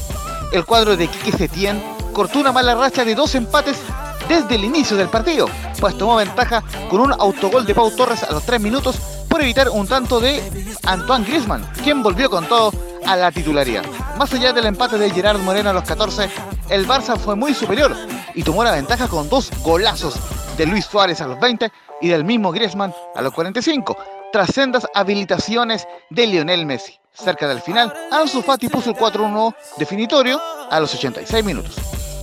el 0.54 0.66
cuadro 0.66 0.96
de 0.96 1.08
Quique 1.08 1.36
Setién 1.36 1.82
cortó 2.14 2.40
una 2.40 2.52
mala 2.52 2.76
racha 2.76 3.04
de 3.04 3.16
dos 3.16 3.34
empates 3.34 3.78
desde 4.30 4.56
el 4.56 4.64
inicio 4.64 4.96
del 4.96 5.10
partido, 5.10 5.48
pues 5.80 5.98
tomó 5.98 6.16
ventaja 6.16 6.64
con 6.90 7.02
un 7.02 7.12
autogol 7.12 7.66
de 7.66 7.74
Pau 7.74 7.92
Torres 7.92 8.24
a 8.24 8.32
los 8.32 8.46
3 8.46 8.62
minutos 8.62 8.98
por 9.28 9.42
evitar 9.42 9.70
un 9.70 9.88
tanto 9.88 10.20
de 10.20 10.42
Antoine 10.84 11.26
Griezmann, 11.26 11.68
quien 11.84 12.04
volvió 12.04 12.30
con 12.30 12.46
todo 12.46 12.72
a 13.06 13.16
la 13.16 13.32
titularidad. 13.32 13.84
Más 14.18 14.32
allá 14.32 14.54
del 14.54 14.68
empate 14.68 14.98
de 14.98 15.10
Gerard 15.10 15.40
Moreno 15.40 15.72
a 15.72 15.74
los 15.74 15.84
14, 15.84 16.30
el 16.70 16.88
Barça 16.88 17.18
fue 17.18 17.36
muy 17.36 17.54
superior 17.56 17.96
y 18.36 18.44
tomó 18.44 18.64
la 18.64 18.72
ventaja 18.72 19.08
con 19.08 19.28
dos 19.30 19.50
golazos 19.64 20.16
de 20.56 20.68
Luis 20.68 20.86
Suárez 20.86 21.20
a 21.20 21.28
los 21.28 21.40
20 21.40 21.72
y 22.04 22.10
del 22.10 22.26
mismo 22.26 22.52
Griezmann 22.52 22.94
a 23.16 23.22
los 23.22 23.34
45, 23.34 23.98
tras 24.32 24.50
sendas 24.54 24.86
habilitaciones 24.94 25.88
de 26.10 26.28
Lionel 26.28 26.66
Messi. 26.66 27.00
Cerca 27.14 27.48
del 27.48 27.62
final, 27.62 27.94
Ansu 28.12 28.42
Fati 28.42 28.68
puso 28.68 28.90
el 28.90 28.98
4-1 28.98 29.56
definitorio 29.78 30.40
a 30.70 30.80
los 30.82 30.94
86 30.94 31.46
minutos. 31.46 31.78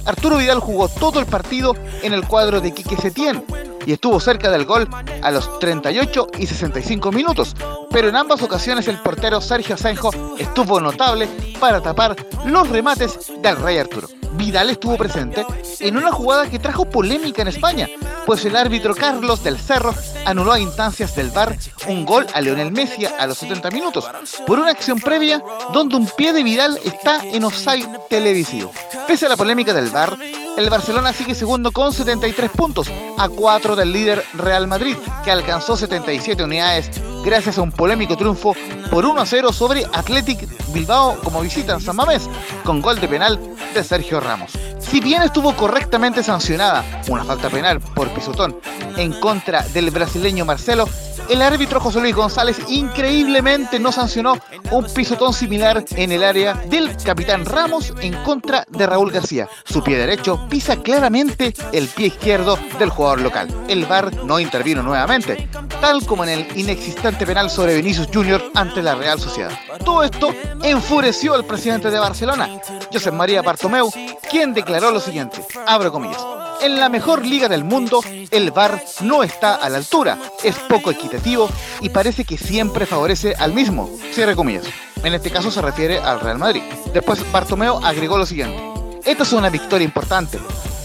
Arturo 0.05 0.37
Vidal 0.37 0.61
jugó 0.61 0.89
todo 0.89 1.19
el 1.19 1.27
partido 1.27 1.75
en 2.03 2.13
el 2.13 2.27
cuadro 2.27 2.61
de 2.61 2.73
Quique 2.73 2.97
Setién 2.97 3.43
y 3.87 3.93
estuvo 3.93 4.21
cerca 4.21 4.51
del 4.51 4.67
gol 4.67 4.87
a 5.23 5.31
los 5.31 5.59
38 5.59 6.27
y 6.39 6.47
65 6.47 7.11
minutos, 7.11 7.57
pero 7.91 8.09
en 8.09 8.17
ambas 8.17 8.43
ocasiones 8.43 8.87
el 8.87 8.99
portero 8.99 9.41
Sergio 9.41 9.77
Asenjo 9.77 10.11
estuvo 10.39 10.79
notable 10.81 11.27
para 11.59 11.81
tapar 11.81 12.17
los 12.45 12.69
remates 12.69 13.33
del 13.41 13.57
Rey 13.57 13.79
Arturo. 13.79 14.09
Vidal 14.33 14.71
estuvo 14.71 14.97
presente 14.97 15.45
en 15.81 15.97
una 15.97 16.13
jugada 16.13 16.49
que 16.49 16.59
trajo 16.59 16.85
polémica 16.85 17.43
en 17.43 17.49
España, 17.49 17.89
pues 18.27 18.45
el 18.45 18.57
árbitro 18.57 18.95
Carlos 18.95 19.43
del 19.43 19.59
Cerro 19.59 19.95
anuló 20.25 20.53
a 20.53 20.61
instancias 20.61 21.15
del 21.17 21.31
VAR 21.31 21.57
un 21.89 22.05
gol 22.05 22.27
a 22.33 22.41
Leonel 22.41 22.73
Messi 22.73 23.07
a 23.07 23.27
los 23.27 23.39
70 23.39 23.71
minutos, 23.71 24.05
por 24.47 24.59
una 24.59 24.71
acción 24.71 25.01
previa 25.01 25.43
donde 25.73 25.97
un 25.97 26.09
pie 26.17 26.33
de 26.33 26.43
Vidal 26.43 26.79
está 26.85 27.25
en 27.25 27.45
offside 27.45 27.89
televisivo. 28.09 28.73
Pese 29.07 29.27
a 29.27 29.31
la 29.31 29.37
polémica 29.37 29.73
del 29.73 29.91
VAR, 29.91 30.17
El 30.57 30.69
Barcelona 30.69 31.13
sigue 31.13 31.35
segundo 31.35 31.73
con 31.73 31.93
73 31.93 32.51
puntos, 32.51 32.91
a 33.19 33.29
4 33.29 33.77
del 33.77 33.93
líder 33.93 34.25
Real 34.35 34.67
Madrid, 34.67 34.97
que 35.25 35.31
alcanzó 35.31 35.77
77 35.77 36.43
unidades 36.45 36.91
gracias 37.25 37.59
a 37.59 37.63
un 37.63 37.73
polémico 37.73 38.17
triunfo 38.17 38.55
por 38.91 39.05
1-0 39.05 39.53
sobre 39.53 39.85
Athletic 39.93 40.49
Bilbao 40.73 41.19
como 41.23 41.41
visita 41.41 41.75
en 41.75 41.81
San 41.81 41.97
Mamés, 41.97 42.29
con 42.65 42.81
gol 42.81 43.01
de 43.01 43.09
penal 43.09 43.39
de 43.75 43.85
Sergio 43.85 44.21
Ramos. 44.21 44.53
Si 44.79 45.01
bien 45.01 45.23
estuvo 45.23 45.55
correctamente 45.55 46.23
sancionada 46.23 46.85
una 47.09 47.25
falta 47.25 47.49
penal 47.49 47.81
por 47.81 48.09
pisotón 48.11 48.59
en 48.97 49.13
contra 49.21 49.63
del 49.69 49.91
brasileño 49.91 50.45
Marcelo, 50.45 50.89
el 51.31 51.43
árbitro 51.43 51.81
José 51.81 52.01
Luis 52.01 52.15
González 52.15 52.59
increíblemente 52.69 53.79
no 53.79 53.93
sancionó 53.93 54.37
un 54.71 54.85
pisotón 54.93 55.33
similar 55.33 55.85
en 55.93 56.13
el 56.13 56.25
área 56.25 56.55
del 56.55 56.97
capitán 56.97 57.45
Ramos 57.45 57.95
en 58.01 58.15
contra 58.25 58.65
de 58.69 58.87
Raúl 58.87 59.13
García. 59.13 59.49
Su 59.65 59.83
pie 59.83 59.97
derecho 59.97 60.49
pisa 60.49 60.77
claramente 60.77 61.55
el 61.73 61.87
pie 61.89 62.09
izquierdo 62.09 62.59
del 62.79 62.91
jugador 62.91 63.21
local. 63.21 63.49
El 63.69 63.87
VAR 63.87 64.13
no 64.25 64.41
intervino 64.41 64.83
nuevamente, 64.83 65.49
tal 65.81 66.05
como 66.05 66.25
en 66.25 66.31
el 66.31 66.59
inexistente 66.59 67.25
penal 67.25 67.49
sobre 67.49 67.77
Vinicius 67.77 68.09
Jr. 68.13 68.51
ante 68.55 68.83
la 68.83 68.97
Real 68.97 69.21
Sociedad. 69.21 69.53
Todo 69.85 70.03
esto 70.03 70.35
enfureció 70.63 71.35
al 71.35 71.45
presidente 71.45 71.91
de 71.91 71.99
Barcelona, 71.99 72.61
José 72.93 73.11
María 73.13 73.43
Bartomeu, 73.43 73.91
quien 74.29 74.53
declaró 74.53 74.91
lo 74.91 75.01
siguiente, 75.01 75.45
abro 75.67 75.93
comillas, 75.93 76.25
en 76.63 76.79
la 76.79 76.89
mejor 76.89 77.25
liga 77.25 77.49
del 77.49 77.65
mundo, 77.65 78.03
el 78.31 78.51
VAR 78.51 78.83
no 79.03 79.23
está 79.23 79.55
a 79.55 79.69
la 79.69 79.79
altura, 79.79 80.19
es 80.43 80.57
poco 80.57 80.91
equitativo 80.91 81.49
y 81.81 81.89
parece 81.89 82.25
que 82.25 82.37
siempre 82.37 82.87
favorece 82.87 83.35
al 83.39 83.53
mismo. 83.53 83.91
Cierre 84.13 84.37
comillas. 84.37 84.67
En 85.03 85.15
este 85.15 85.31
caso 85.31 85.51
se 85.51 85.63
refiere 85.63 85.99
al 85.99 86.21
Real 86.21 86.39
Madrid. 86.39 86.63
Después 86.93 87.25
Bartomeo 87.33 87.79
agregó 87.85 88.19
lo 88.19 88.27
siguiente. 88.27 88.61
Esta 89.05 89.23
es 89.23 89.33
una 89.33 89.49
victoria 89.49 89.85
importante. 89.85 90.39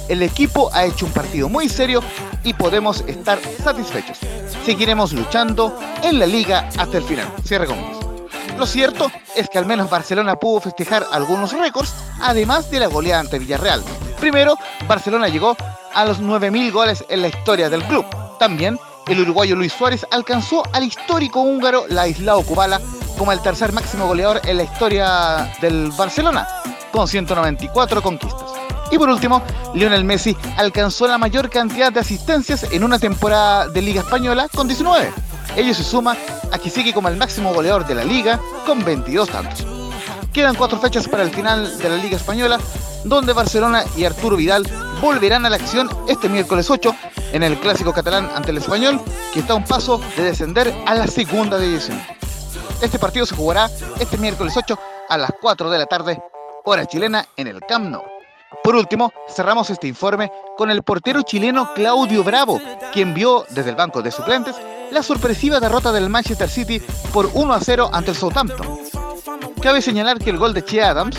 El 0.07 0.21
equipo 0.21 0.69
ha 0.73 0.85
hecho 0.85 1.05
un 1.05 1.11
partido 1.11 1.49
muy 1.49 1.67
serio 1.67 2.01
y 2.43 2.53
podemos 2.53 3.03
estar 3.07 3.39
satisfechos. 3.63 4.19
Seguiremos 4.65 5.13
luchando 5.13 5.77
en 6.03 6.19
la 6.19 6.25
liga 6.25 6.69
hasta 6.77 6.97
el 6.97 7.03
final. 7.03 7.27
Cierre 7.43 7.67
comillas. 7.67 7.97
Lo 8.57 8.65
cierto 8.65 9.11
es 9.35 9.49
que 9.49 9.57
al 9.57 9.65
menos 9.65 9.89
Barcelona 9.89 10.37
pudo 10.37 10.61
festejar 10.61 11.05
algunos 11.11 11.51
récords, 11.51 11.93
además 12.21 12.71
de 12.71 12.79
la 12.79 12.87
goleada 12.87 13.19
ante 13.19 13.39
Villarreal. 13.39 13.83
Primero, 14.19 14.57
Barcelona 14.87 15.27
llegó 15.27 15.55
a 15.93 16.05
los 16.05 16.21
9.000 16.21 16.71
goles 16.71 17.05
en 17.09 17.21
la 17.21 17.27
historia 17.27 17.69
del 17.69 17.83
club. 17.83 18.05
También, 18.39 18.79
el 19.07 19.21
uruguayo 19.21 19.55
Luis 19.55 19.73
Suárez 19.73 20.05
alcanzó 20.11 20.63
al 20.73 20.83
histórico 20.83 21.41
húngaro 21.41 21.85
Laislao 21.87 22.43
Kubala 22.43 22.81
como 23.17 23.31
el 23.31 23.39
tercer 23.39 23.71
máximo 23.71 24.07
goleador 24.07 24.41
en 24.45 24.57
la 24.57 24.63
historia 24.63 25.53
del 25.61 25.91
Barcelona, 25.97 26.47
con 26.91 27.07
194 27.07 28.01
conquistas. 28.01 28.51
Y 28.91 28.97
por 28.97 29.09
último, 29.09 29.41
Lionel 29.73 30.03
Messi 30.03 30.35
alcanzó 30.57 31.07
la 31.07 31.17
mayor 31.17 31.49
cantidad 31.49 31.91
de 31.91 31.99
asistencias 31.99 32.63
en 32.71 32.83
una 32.83 32.99
temporada 32.99 33.67
de 33.67 33.81
Liga 33.81 34.01
Española 34.01 34.47
con 34.53 34.67
19. 34.67 35.11
Ello 35.55 35.73
se 35.73 35.83
suma 35.83 36.17
a 36.51 36.57
que 36.59 36.69
sigue 36.69 36.93
como 36.93 37.07
el 37.07 37.17
máximo 37.17 37.53
goleador 37.53 37.85
de 37.87 37.95
la 37.95 38.03
liga 38.03 38.39
con 38.65 38.83
22 38.83 39.29
tantos. 39.29 39.65
Quedan 40.33 40.55
cuatro 40.55 40.79
fechas 40.79 41.07
para 41.07 41.23
el 41.23 41.31
final 41.31 41.77
de 41.77 41.89
la 41.89 41.95
Liga 41.95 42.17
Española, 42.17 42.59
donde 43.05 43.33
Barcelona 43.33 43.85
y 43.95 44.03
Arturo 44.03 44.35
Vidal 44.35 44.67
volverán 45.01 45.45
a 45.45 45.49
la 45.49 45.55
acción 45.55 45.89
este 46.07 46.27
miércoles 46.27 46.69
8 46.69 46.95
en 47.31 47.43
el 47.43 47.57
clásico 47.59 47.93
catalán 47.93 48.29
ante 48.35 48.51
el 48.51 48.57
español, 48.57 48.99
que 49.31 49.39
está 49.39 49.53
a 49.53 49.57
un 49.57 49.63
paso 49.63 50.01
de 50.17 50.23
descender 50.23 50.73
a 50.85 50.95
la 50.95 51.07
segunda 51.07 51.57
división. 51.57 52.01
Este 52.81 52.99
partido 52.99 53.25
se 53.25 53.35
jugará 53.35 53.69
este 53.99 54.17
miércoles 54.17 54.55
8 54.57 54.77
a 55.09 55.17
las 55.17 55.31
4 55.39 55.69
de 55.69 55.77
la 55.77 55.85
tarde, 55.85 56.21
hora 56.63 56.85
chilena, 56.85 57.25
en 57.37 57.47
el 57.47 57.61
Camp 57.61 57.89
Nou. 57.89 58.03
Por 58.63 58.75
último, 58.75 59.11
cerramos 59.29 59.69
este 59.69 59.87
informe 59.87 60.31
con 60.57 60.71
el 60.71 60.81
portero 60.81 61.21
chileno 61.21 61.73
Claudio 61.73 62.23
Bravo, 62.23 62.59
quien 62.91 63.13
vio 63.13 63.45
desde 63.49 63.69
el 63.69 63.75
banco 63.75 64.01
de 64.01 64.11
suplentes 64.11 64.55
la 64.91 65.03
sorpresiva 65.03 65.59
derrota 65.59 65.91
del 65.91 66.09
Manchester 66.09 66.49
City 66.49 66.81
por 67.13 67.29
1 67.33 67.53
a 67.53 67.59
0 67.59 67.89
ante 67.93 68.11
el 68.11 68.17
Southampton. 68.17 68.79
Cabe 69.61 69.81
señalar 69.81 70.19
que 70.19 70.29
el 70.29 70.37
gol 70.37 70.53
de 70.53 70.63
Che 70.63 70.81
Adams 70.81 71.17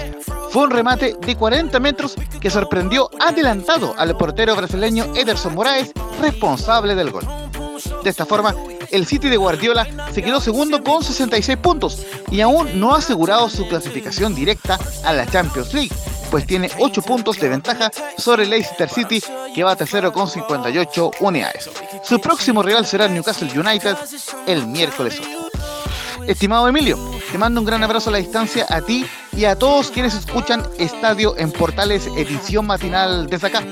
fue 0.51 0.65
un 0.65 0.71
remate 0.71 1.17
de 1.21 1.37
40 1.37 1.79
metros 1.81 2.15
que 2.41 2.51
sorprendió 2.51 3.11
adelantado 3.21 3.95
al 3.97 4.17
portero 4.17 4.55
brasileño 4.57 5.07
Ederson 5.15 5.55
Moraes, 5.55 5.93
responsable 6.21 6.95
del 6.95 7.11
gol. 7.11 7.25
De 8.03 8.11
esta 8.11 8.25
forma, 8.25 8.55
el 8.91 9.07
City 9.07 9.29
de 9.29 9.37
Guardiola 9.37 9.87
se 10.13 10.23
quedó 10.23 10.41
segundo 10.41 10.83
con 10.83 11.03
66 11.03 11.59
puntos 11.59 12.07
y 12.31 12.41
aún 12.41 12.79
no 12.79 12.95
ha 12.95 12.99
asegurado 12.99 13.49
su 13.49 13.67
clasificación 13.69 14.35
directa 14.35 14.79
a 15.05 15.13
la 15.13 15.27
Champions 15.27 15.75
League, 15.75 15.95
pues 16.31 16.47
tiene 16.47 16.71
8 16.79 17.03
puntos 17.03 17.39
de 17.39 17.49
ventaja 17.49 17.91
sobre 18.17 18.45
el 18.45 18.51
Leicester 18.51 18.89
City, 18.89 19.23
que 19.55 19.65
va 19.65 19.73
a 19.73 19.77
tercero 19.77 20.13
con 20.13 20.29
58 20.29 21.11
unidades. 21.21 21.71
Su 22.03 22.21
próximo 22.21 22.63
rival 22.63 22.87
será 22.87 23.09
Newcastle 23.09 23.51
United 23.59 23.97
el 24.47 24.67
miércoles 24.67 25.21
8. 25.21 25.46
Estimado 26.27 26.67
Emilio, 26.69 26.99
te 27.31 27.39
mando 27.39 27.61
un 27.61 27.67
gran 27.67 27.85
abrazo 27.85 28.11
a 28.11 28.13
la 28.13 28.19
distancia 28.19 28.67
a 28.69 28.81
ti 28.81 29.07
y 29.37 29.45
a 29.45 29.57
todos 29.57 29.91
quienes 29.91 30.15
escuchan 30.15 30.63
Estadio 30.79 31.37
en 31.39 31.53
Portales 31.53 32.09
edición 32.17 32.67
matinal 32.67 33.29
desde 33.29 33.47
acá, 33.47 33.63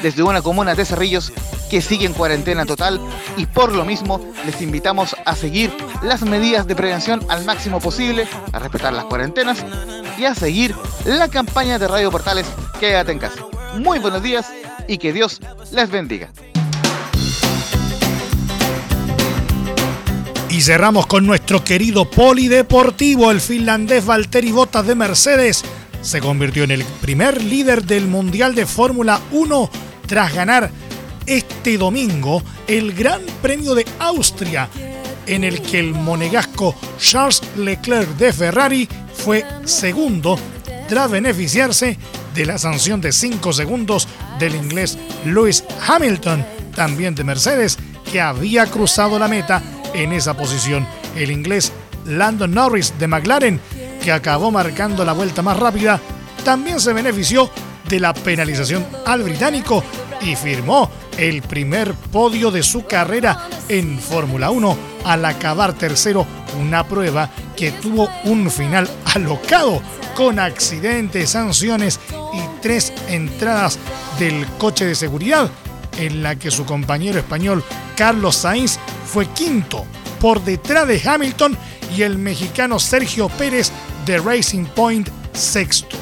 desde 0.00 0.22
una 0.22 0.40
comuna 0.40 0.74
de 0.74 0.84
Cerrillos 0.84 1.32
que 1.68 1.82
sigue 1.82 2.06
en 2.06 2.12
cuarentena 2.12 2.66
total 2.66 3.00
y 3.36 3.46
por 3.46 3.72
lo 3.72 3.84
mismo 3.84 4.20
les 4.46 4.62
invitamos 4.62 5.16
a 5.24 5.34
seguir 5.34 5.72
las 6.02 6.22
medidas 6.22 6.68
de 6.68 6.76
prevención 6.76 7.20
al 7.28 7.44
máximo 7.44 7.80
posible, 7.80 8.28
a 8.52 8.60
respetar 8.60 8.92
las 8.92 9.06
cuarentenas 9.06 9.64
y 10.16 10.24
a 10.24 10.34
seguir 10.34 10.74
la 11.04 11.28
campaña 11.28 11.78
de 11.78 11.88
Radio 11.88 12.12
Portales 12.12 12.46
Quédate 12.78 13.12
en 13.12 13.18
casa. 13.18 13.44
Muy 13.78 13.98
buenos 13.98 14.22
días 14.22 14.52
y 14.86 14.98
que 14.98 15.12
Dios 15.12 15.40
les 15.72 15.90
bendiga. 15.90 16.30
Y 20.54 20.60
cerramos 20.60 21.08
con 21.08 21.26
nuestro 21.26 21.64
querido 21.64 22.08
polideportivo, 22.08 23.32
el 23.32 23.40
finlandés 23.40 24.06
Valtteri 24.06 24.52
Bottas 24.52 24.86
de 24.86 24.94
Mercedes. 24.94 25.64
Se 26.00 26.20
convirtió 26.20 26.62
en 26.62 26.70
el 26.70 26.84
primer 26.84 27.42
líder 27.42 27.82
del 27.82 28.06
Mundial 28.06 28.54
de 28.54 28.64
Fórmula 28.64 29.20
1 29.32 29.68
tras 30.06 30.32
ganar 30.32 30.70
este 31.26 31.76
domingo 31.76 32.40
el 32.68 32.94
Gran 32.94 33.22
Premio 33.42 33.74
de 33.74 33.84
Austria, 33.98 34.68
en 35.26 35.42
el 35.42 35.60
que 35.60 35.80
el 35.80 35.92
monegasco 35.92 36.76
Charles 37.00 37.42
Leclerc 37.56 38.10
de 38.10 38.32
Ferrari 38.32 38.88
fue 39.12 39.44
segundo 39.64 40.38
tras 40.88 41.10
beneficiarse 41.10 41.98
de 42.32 42.46
la 42.46 42.58
sanción 42.58 43.00
de 43.00 43.10
5 43.10 43.52
segundos 43.52 44.06
del 44.38 44.54
inglés 44.54 44.98
Lewis 45.24 45.64
Hamilton, 45.84 46.46
también 46.76 47.16
de 47.16 47.24
Mercedes, 47.24 47.76
que 48.12 48.20
había 48.20 48.66
cruzado 48.66 49.18
la 49.18 49.26
meta 49.26 49.60
en 49.94 50.12
esa 50.12 50.36
posición. 50.36 50.86
El 51.16 51.30
inglés 51.30 51.72
Landon 52.04 52.52
Norris 52.52 52.92
de 52.98 53.08
McLaren, 53.08 53.60
que 54.02 54.12
acabó 54.12 54.50
marcando 54.50 55.04
la 55.04 55.12
vuelta 55.12 55.42
más 55.42 55.58
rápida, 55.58 56.00
también 56.44 56.80
se 56.80 56.92
benefició 56.92 57.50
de 57.88 58.00
la 58.00 58.12
penalización 58.12 58.86
al 59.06 59.22
británico 59.22 59.82
y 60.20 60.36
firmó 60.36 60.90
el 61.18 61.42
primer 61.42 61.94
podio 61.94 62.50
de 62.50 62.62
su 62.62 62.86
carrera 62.86 63.48
en 63.68 63.98
Fórmula 63.98 64.50
1 64.50 64.76
al 65.04 65.24
acabar 65.24 65.74
tercero 65.74 66.26
una 66.60 66.86
prueba 66.86 67.30
que 67.56 67.70
tuvo 67.72 68.08
un 68.24 68.50
final 68.50 68.88
alocado 69.14 69.80
con 70.16 70.38
accidentes, 70.38 71.30
sanciones 71.30 72.00
y 72.32 72.60
tres 72.62 72.92
entradas 73.08 73.78
del 74.18 74.46
coche 74.58 74.86
de 74.86 74.94
seguridad 74.94 75.50
en 75.98 76.22
la 76.22 76.36
que 76.36 76.50
su 76.50 76.64
compañero 76.64 77.18
español 77.18 77.62
Carlos 77.96 78.36
Sainz 78.36 78.78
fue 79.06 79.26
quinto 79.26 79.84
por 80.20 80.42
detrás 80.42 80.88
de 80.88 81.00
Hamilton 81.04 81.56
y 81.94 82.02
el 82.02 82.18
mexicano 82.18 82.78
Sergio 82.78 83.28
Pérez 83.28 83.70
de 84.06 84.18
Racing 84.18 84.64
Point 84.66 85.08
sexto. 85.32 85.96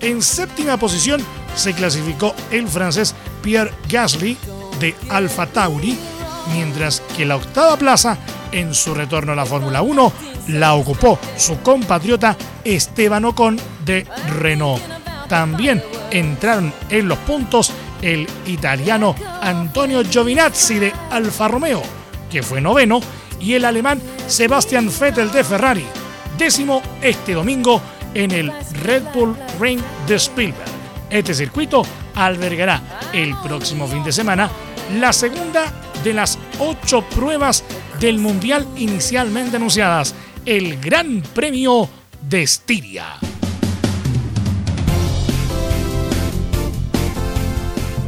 En 0.00 0.22
séptima 0.22 0.76
posición 0.76 1.20
se 1.56 1.72
clasificó 1.72 2.34
el 2.50 2.68
francés 2.68 3.14
Pierre 3.42 3.72
Gasly 3.88 4.36
de 4.80 4.94
Alfa 5.08 5.46
Tauri, 5.46 5.96
mientras 6.52 7.00
que 7.16 7.24
la 7.24 7.36
octava 7.36 7.76
plaza 7.76 8.18
en 8.52 8.74
su 8.74 8.94
retorno 8.94 9.32
a 9.32 9.36
la 9.36 9.46
Fórmula 9.46 9.82
1 9.82 10.12
la 10.48 10.74
ocupó 10.74 11.18
su 11.36 11.58
compatriota 11.60 12.36
Esteban 12.64 13.24
Ocon 13.24 13.58
de 13.84 14.06
Renault. 14.40 14.82
También 15.28 15.82
entraron 16.10 16.72
en 16.90 17.08
los 17.08 17.18
puntos 17.18 17.72
el 18.02 18.28
italiano 18.46 19.14
Antonio 19.40 20.02
Giovinazzi 20.04 20.78
de 20.78 20.92
Alfa 21.10 21.48
Romeo, 21.48 21.82
que 22.34 22.42
fue 22.42 22.60
noveno, 22.60 23.00
y 23.38 23.54
el 23.54 23.64
alemán 23.64 24.02
Sebastian 24.26 24.90
Vettel 25.00 25.30
de 25.30 25.44
Ferrari, 25.44 25.84
décimo 26.36 26.82
este 27.00 27.32
domingo 27.32 27.80
en 28.12 28.32
el 28.32 28.52
Red 28.82 29.04
Bull 29.14 29.36
Ring 29.60 29.80
de 30.08 30.16
Spielberg. 30.16 30.68
Este 31.10 31.32
circuito 31.32 31.86
albergará 32.16 32.82
el 33.12 33.36
próximo 33.36 33.86
fin 33.86 34.02
de 34.02 34.10
semana 34.10 34.50
la 34.98 35.12
segunda 35.12 35.72
de 36.02 36.12
las 36.12 36.36
ocho 36.58 37.02
pruebas 37.02 37.62
del 38.00 38.18
Mundial 38.18 38.66
inicialmente 38.78 39.54
anunciadas, 39.54 40.12
el 40.44 40.80
Gran 40.80 41.22
Premio 41.22 41.88
de 42.20 42.42
Estiria. 42.42 43.16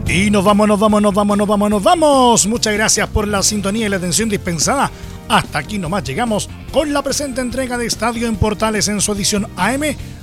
Y 0.08 0.30
nos 0.30 0.44
vamos, 0.44 0.68
nos 0.68 0.78
vamos, 0.78 1.02
nos 1.02 1.12
vamos, 1.12 1.36
nos 1.36 1.48
vamos, 1.48 1.70
nos 1.70 1.82
vamos. 1.82 2.46
Muchas 2.46 2.72
gracias 2.74 3.08
por 3.08 3.26
la 3.26 3.42
sintonía 3.42 3.86
y 3.86 3.88
la 3.88 3.96
atención 3.96 4.28
dispensada. 4.28 4.90
Hasta 5.28 5.58
aquí 5.58 5.78
nomás 5.78 6.04
llegamos 6.04 6.48
con 6.72 6.92
la 6.92 7.02
presente 7.02 7.40
entrega 7.40 7.76
de 7.76 7.86
Estadio 7.86 8.28
en 8.28 8.36
Portales 8.36 8.86
en 8.86 9.00
su 9.00 9.12
edición 9.12 9.48
AM 9.56 9.82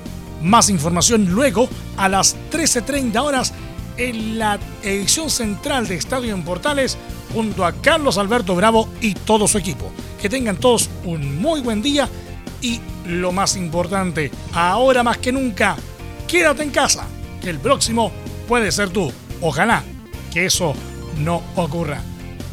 Más 0.42 0.70
información 0.70 1.30
luego 1.30 1.68
a 1.96 2.08
las 2.08 2.36
13.30 2.50 3.22
horas 3.22 3.52
en 3.98 4.38
la 4.38 4.58
edición 4.82 5.30
central 5.30 5.88
de 5.88 5.96
Estadio 5.96 6.34
en 6.34 6.42
Portales 6.42 6.96
junto 7.32 7.64
a 7.64 7.72
Carlos 7.72 8.18
Alberto 8.18 8.54
Bravo 8.54 8.88
y 9.00 9.14
todo 9.14 9.48
su 9.48 9.58
equipo. 9.58 9.90
Que 10.20 10.28
tengan 10.28 10.56
todos 10.56 10.90
un 11.04 11.40
muy 11.40 11.60
buen 11.60 11.82
día 11.82 12.08
y 12.60 12.80
lo 13.06 13.32
más 13.32 13.56
importante, 13.56 14.30
ahora 14.52 15.02
más 15.02 15.18
que 15.18 15.32
nunca, 15.32 15.76
quédate 16.26 16.62
en 16.62 16.70
casa, 16.70 17.06
que 17.40 17.50
el 17.50 17.58
próximo 17.58 18.10
puede 18.48 18.72
ser 18.72 18.90
tú. 18.90 19.12
Ojalá 19.40 19.84
que 20.32 20.46
eso 20.46 20.74
no 21.18 21.42
ocurra. 21.56 22.00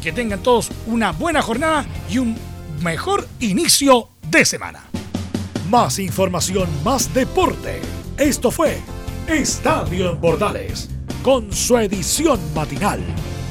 Que 0.02 0.12
tengan 0.12 0.42
todos 0.42 0.70
una 0.86 1.12
buena 1.12 1.42
jornada 1.42 1.86
y 2.10 2.18
un 2.18 2.36
mejor 2.82 3.26
inicio 3.40 4.10
de 4.30 4.44
semana. 4.44 4.84
Más 5.70 5.98
información, 5.98 6.68
más 6.84 7.12
deporte. 7.14 7.80
Esto 8.18 8.50
fue 8.50 8.78
Estadio 9.26 10.10
en 10.10 10.20
Portales, 10.20 10.90
con 11.22 11.52
su 11.52 11.78
edición 11.78 12.38
matinal. 12.54 13.00